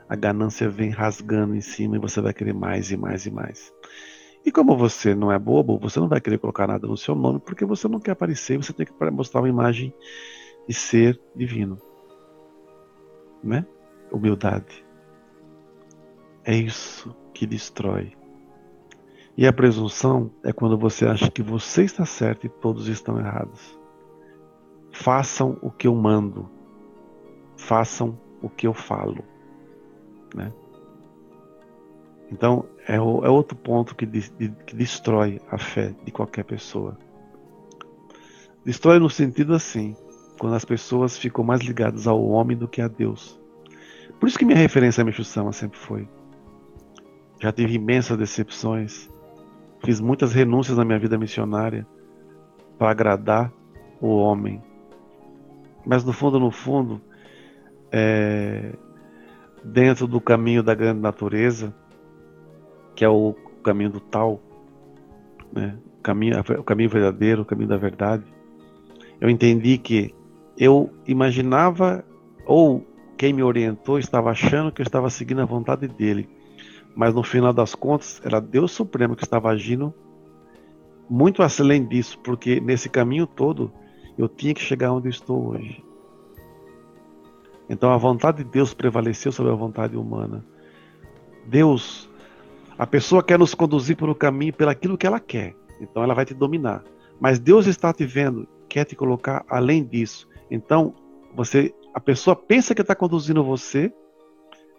a 0.10 0.16
ganância 0.16 0.70
vem 0.70 0.90
rasgando 0.90 1.56
em 1.56 1.62
cima 1.62 1.96
e 1.96 2.00
você 2.00 2.22
vai 2.22 2.34
querer 2.34 2.54
mais 2.54 2.92
e 2.92 2.98
mais 2.98 3.26
e 3.26 3.32
mais. 3.32 3.74
E 4.46 4.52
como 4.52 4.78
você 4.78 5.14
não 5.14 5.32
é 5.32 5.38
bobo, 5.38 5.78
você 5.78 6.00
não 6.00 6.08
vai 6.08 6.22
querer 6.22 6.38
colocar 6.38 6.68
nada 6.68 6.88
no 6.88 6.96
seu 6.96 7.14
nome 7.16 7.40
porque 7.40 7.66
você 7.66 7.88
não 7.88 8.00
quer 8.00 8.12
aparecer, 8.12 8.58
você 8.58 8.72
tem 8.72 8.86
que 8.86 8.94
mostrar 9.12 9.42
uma 9.42 9.50
imagem 9.50 9.94
de 10.68 10.74
ser 10.74 11.20
divino. 11.36 11.78
Né? 13.44 13.66
Humildade. 14.12 14.86
É 16.46 16.56
isso 16.56 17.14
que 17.34 17.46
destrói. 17.46 18.16
E 19.36 19.46
a 19.46 19.54
presunção 19.54 20.32
é 20.44 20.54
quando 20.54 20.78
você 20.78 21.06
acha 21.06 21.30
que 21.30 21.44
você 21.44 21.84
está 21.84 22.06
certo 22.06 22.48
e 22.48 22.50
todos 22.50 22.88
estão 22.88 23.20
errados. 23.20 23.78
Façam 24.92 25.60
o 25.62 25.70
que 25.70 25.88
eu 25.88 25.94
mando. 25.94 26.50
Façam 27.56 28.18
o 28.42 28.50
que 28.50 28.66
eu 28.66 28.74
falo. 28.74 29.24
Né? 30.36 30.52
Então, 32.32 32.66
é, 32.88 33.00
o, 33.00 33.26
é 33.26 33.30
outro 33.30 33.58
ponto 33.58 33.96
que, 33.96 34.06
de, 34.06 34.30
que 34.66 34.76
destrói 34.76 35.42
a 35.50 35.58
fé 35.58 35.96
de 36.04 36.12
qualquer 36.12 36.44
pessoa. 36.44 36.98
Destrói 38.66 39.00
no 39.00 39.10
sentido 39.10 39.54
assim, 39.54 39.96
quando 40.38 40.56
as 40.56 40.66
pessoas 40.66 41.18
ficam 41.18 41.44
mais 41.44 41.62
ligadas 41.62 42.08
ao 42.08 42.22
homem 42.22 42.58
do 42.58 42.68
que 42.68 42.82
a 42.82 42.88
Deus. 42.88 43.40
Por 44.20 44.28
isso 44.28 44.38
que 44.38 44.46
minha 44.46 44.58
referência 44.58 45.02
a 45.02 45.06
Meixo 45.06 45.24
Sama 45.24 45.52
sempre 45.52 45.78
foi. 45.78 46.08
Já 47.42 47.52
tive 47.52 47.76
imensas 47.76 48.18
decepções, 48.18 49.10
fiz 49.86 50.00
muitas 50.00 50.34
renúncias 50.34 50.78
na 50.78 50.84
minha 50.84 51.00
vida 51.00 51.18
missionária 51.18 51.88
para 52.78 52.92
agradar 52.92 53.54
o 54.02 54.08
homem. 54.18 54.62
Mas 55.86 56.04
no 56.04 56.12
fundo, 56.12 56.40
no 56.40 56.52
fundo, 56.52 57.02
é, 57.92 58.74
dentro 59.64 60.08
do 60.08 60.22
caminho 60.22 60.64
da 60.64 60.74
grande 60.74 61.00
natureza, 61.00 61.74
que 62.96 63.04
é 63.04 63.10
o 63.10 63.36
caminho 63.64 63.90
do 63.90 64.00
tal, 64.00 64.42
né? 65.52 65.78
o, 66.00 66.02
caminho, 66.02 66.40
o 66.40 66.64
caminho 66.64 66.90
verdadeiro, 66.90 67.42
o 67.42 67.46
caminho 67.46 67.70
da 67.70 67.78
verdade, 67.78 68.24
eu 69.20 69.30
entendi 69.30 69.78
que 69.78 70.14
eu 70.58 70.92
imaginava, 71.08 72.04
ou 72.46 72.86
quem 73.18 73.34
me 73.34 73.44
orientou 73.44 74.00
estava 74.00 74.30
achando 74.30 74.72
que 74.72 74.82
eu 74.82 74.86
estava 74.86 75.10
seguindo 75.10 75.42
a 75.42 75.46
vontade 75.46 75.88
dele, 75.88 76.30
mas 76.96 77.14
no 77.14 77.24
final 77.24 77.54
das 77.54 77.76
contas 77.76 78.22
era 78.24 78.40
Deus 78.40 78.72
Supremo 78.72 79.16
que 79.16 79.24
estava 79.24 79.50
agindo 79.50 79.94
muito 81.10 81.42
além 81.42 81.86
disso, 81.86 82.20
porque 82.20 82.60
nesse 82.60 82.90
caminho 82.90 83.26
todo 83.26 83.72
eu 84.18 84.28
tinha 84.28 84.54
que 84.54 84.62
chegar 84.62 84.92
onde 84.92 85.08
eu 85.08 85.12
estou 85.12 85.50
hoje. 85.50 85.84
Então 87.70 87.92
a 87.92 87.98
vontade 87.98 88.44
de 88.44 88.50
Deus 88.50 88.74
prevaleceu 88.74 89.32
sobre 89.32 89.52
a 89.52 89.56
vontade 89.56 89.96
humana. 89.98 90.44
Deus, 91.46 92.10
a 92.78 92.86
pessoa 92.86 93.24
quer 93.24 93.38
nos 93.38 93.54
conduzir 93.54 93.96
pelo 93.98 94.16
caminho, 94.16 94.54
pelo 94.54 94.72
aquilo 94.72 94.98
que 94.98 95.08
ela 95.08 95.20
quer. 95.20 95.56
Então 95.80 96.04
ela 96.04 96.14
vai 96.14 96.26
te 96.26 96.34
dominar. 96.34 96.84
Mas 97.20 97.40
Deus 97.40 97.68
está 97.68 97.92
te 97.92 98.06
vendo, 98.06 98.48
quer 98.70 98.86
te 98.86 98.96
colocar 98.96 99.46
além 99.50 99.84
disso. 99.84 100.28
Então 100.50 100.94
você, 101.36 101.74
a 101.94 102.00
pessoa 102.00 102.36
pensa 102.36 102.74
que 102.74 102.82
está 102.82 102.96
conduzindo 102.96 103.44
você, 103.44 103.92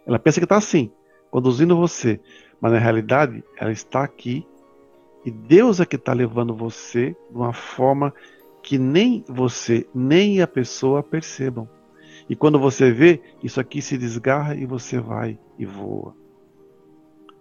ela 0.07 0.18
pensa 0.18 0.40
que 0.40 0.44
está 0.44 0.57
assim, 0.57 0.90
conduzindo 1.31 1.77
você, 1.77 2.20
mas 2.61 2.72
na 2.72 2.79
realidade 2.79 3.44
ela 3.59 3.70
está 3.70 4.03
aqui 4.03 4.46
e 5.24 5.31
Deus 5.31 5.81
é 5.81 5.85
que 5.85 5.96
está 5.96 6.12
levando 6.12 6.55
você 6.55 7.14
de 7.31 7.37
uma 7.37 7.53
forma 7.53 8.14
que 8.62 8.79
nem 8.79 9.24
você 9.29 9.87
nem 9.94 10.40
a 10.40 10.46
pessoa 10.46 11.03
percebam. 11.03 11.68
E 12.29 12.37
quando 12.37 12.59
você 12.59 12.93
vê, 12.93 13.21
isso 13.43 13.61
aqui 13.61 13.81
se 13.81 13.97
desgarra 13.97 14.55
e 14.55 14.67
você 14.67 15.01
vai 15.01 15.38
e 15.59 15.64
voa. 15.64 16.14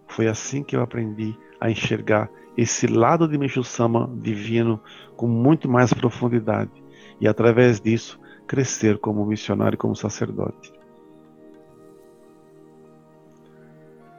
Foi 0.07 0.27
assim 0.27 0.63
que 0.63 0.75
eu 0.75 0.81
aprendi 0.81 1.37
a 1.59 1.69
enxergar 1.69 2.29
esse 2.55 2.87
lado 2.87 3.27
de 3.27 3.37
Meshu-sama 3.37 4.09
divino 4.21 4.81
com 5.15 5.27
muito 5.27 5.69
mais 5.69 5.93
profundidade 5.93 6.71
e 7.19 7.27
através 7.27 7.79
disso 7.79 8.19
crescer 8.47 8.97
como 8.97 9.25
missionário 9.25 9.75
e 9.75 9.77
como 9.77 9.95
sacerdote. 9.95 10.73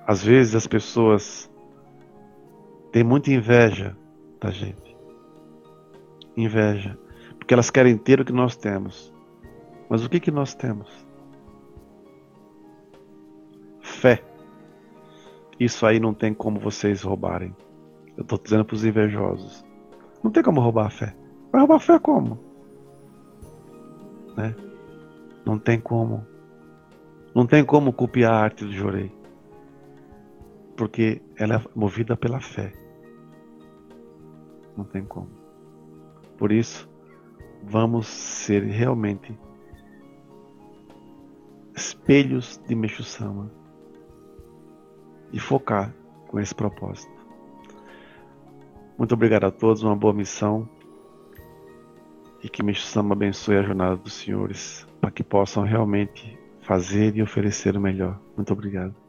Às 0.07 0.23
vezes 0.23 0.55
as 0.55 0.67
pessoas 0.67 1.51
têm 2.93 3.03
muita 3.03 3.31
inveja 3.31 3.97
da 4.41 4.51
gente. 4.51 4.97
Inveja, 6.37 6.97
porque 7.39 7.53
elas 7.53 7.71
querem 7.71 7.97
ter 7.97 8.21
o 8.21 8.25
que 8.25 8.33
nós 8.33 8.57
temos. 8.57 9.13
Mas 9.88 10.05
o 10.05 10.09
que, 10.09 10.20
que 10.20 10.31
nós 10.31 10.55
temos? 10.55 11.07
Fé. 13.81 14.22
Isso 15.59 15.87
aí 15.87 15.98
não 15.98 16.14
tem 16.14 16.35
como 16.35 16.61
vocês 16.61 17.03
roubarem. 17.03 17.57
Eu 18.16 18.22
estou 18.22 18.38
dizendo 18.38 18.64
para 18.64 18.74
os 18.74 18.85
invejosos. 18.85 19.64
Não 20.22 20.31
tem 20.31 20.42
como 20.42 20.61
roubar 20.61 20.87
a 20.87 20.90
fé. 20.90 21.16
Vai 21.51 21.61
roubar 21.61 21.77
a 21.77 21.81
fé 21.81 21.98
como? 21.98 22.38
Né? 24.37 24.55
Não 25.44 25.59
tem 25.59 25.81
como. 25.81 26.27
Não 27.35 27.46
tem 27.46 27.64
como 27.64 27.92
copiar 27.92 28.33
a 28.33 28.38
arte 28.38 28.64
do 28.64 28.72
Jorei. 28.72 29.12
Porque 30.77 31.22
ela 31.37 31.57
é 31.57 31.62
movida 31.74 32.16
pela 32.16 32.40
fé. 32.40 32.72
Não 34.77 34.85
tem 34.85 35.05
como. 35.05 35.31
Por 36.37 36.53
isso, 36.53 36.88
vamos 37.64 38.07
ser 38.07 38.62
realmente 38.62 39.37
espelhos 41.81 42.61
de 42.67 42.75
Meixo-sama 42.75 43.51
e 45.33 45.38
focar 45.38 45.95
com 46.27 46.41
esse 46.41 46.55
propósito. 46.55 47.12
Muito 48.99 49.14
obrigado 49.14 49.45
a 49.45 49.51
todos, 49.51 49.83
uma 49.83 49.95
boa 49.95 50.12
missão 50.12 50.69
e 52.43 52.49
que 52.49 52.62
Meixo-sama 52.62 53.14
abençoe 53.14 53.57
a 53.57 53.62
jornada 53.62 53.97
dos 53.97 54.14
senhores 54.14 54.87
para 55.01 55.11
que 55.11 55.23
possam 55.23 55.62
realmente 55.62 56.38
fazer 56.61 57.17
e 57.17 57.23
oferecer 57.23 57.77
o 57.77 57.81
melhor. 57.81 58.21
Muito 58.37 58.53
obrigado. 58.53 59.08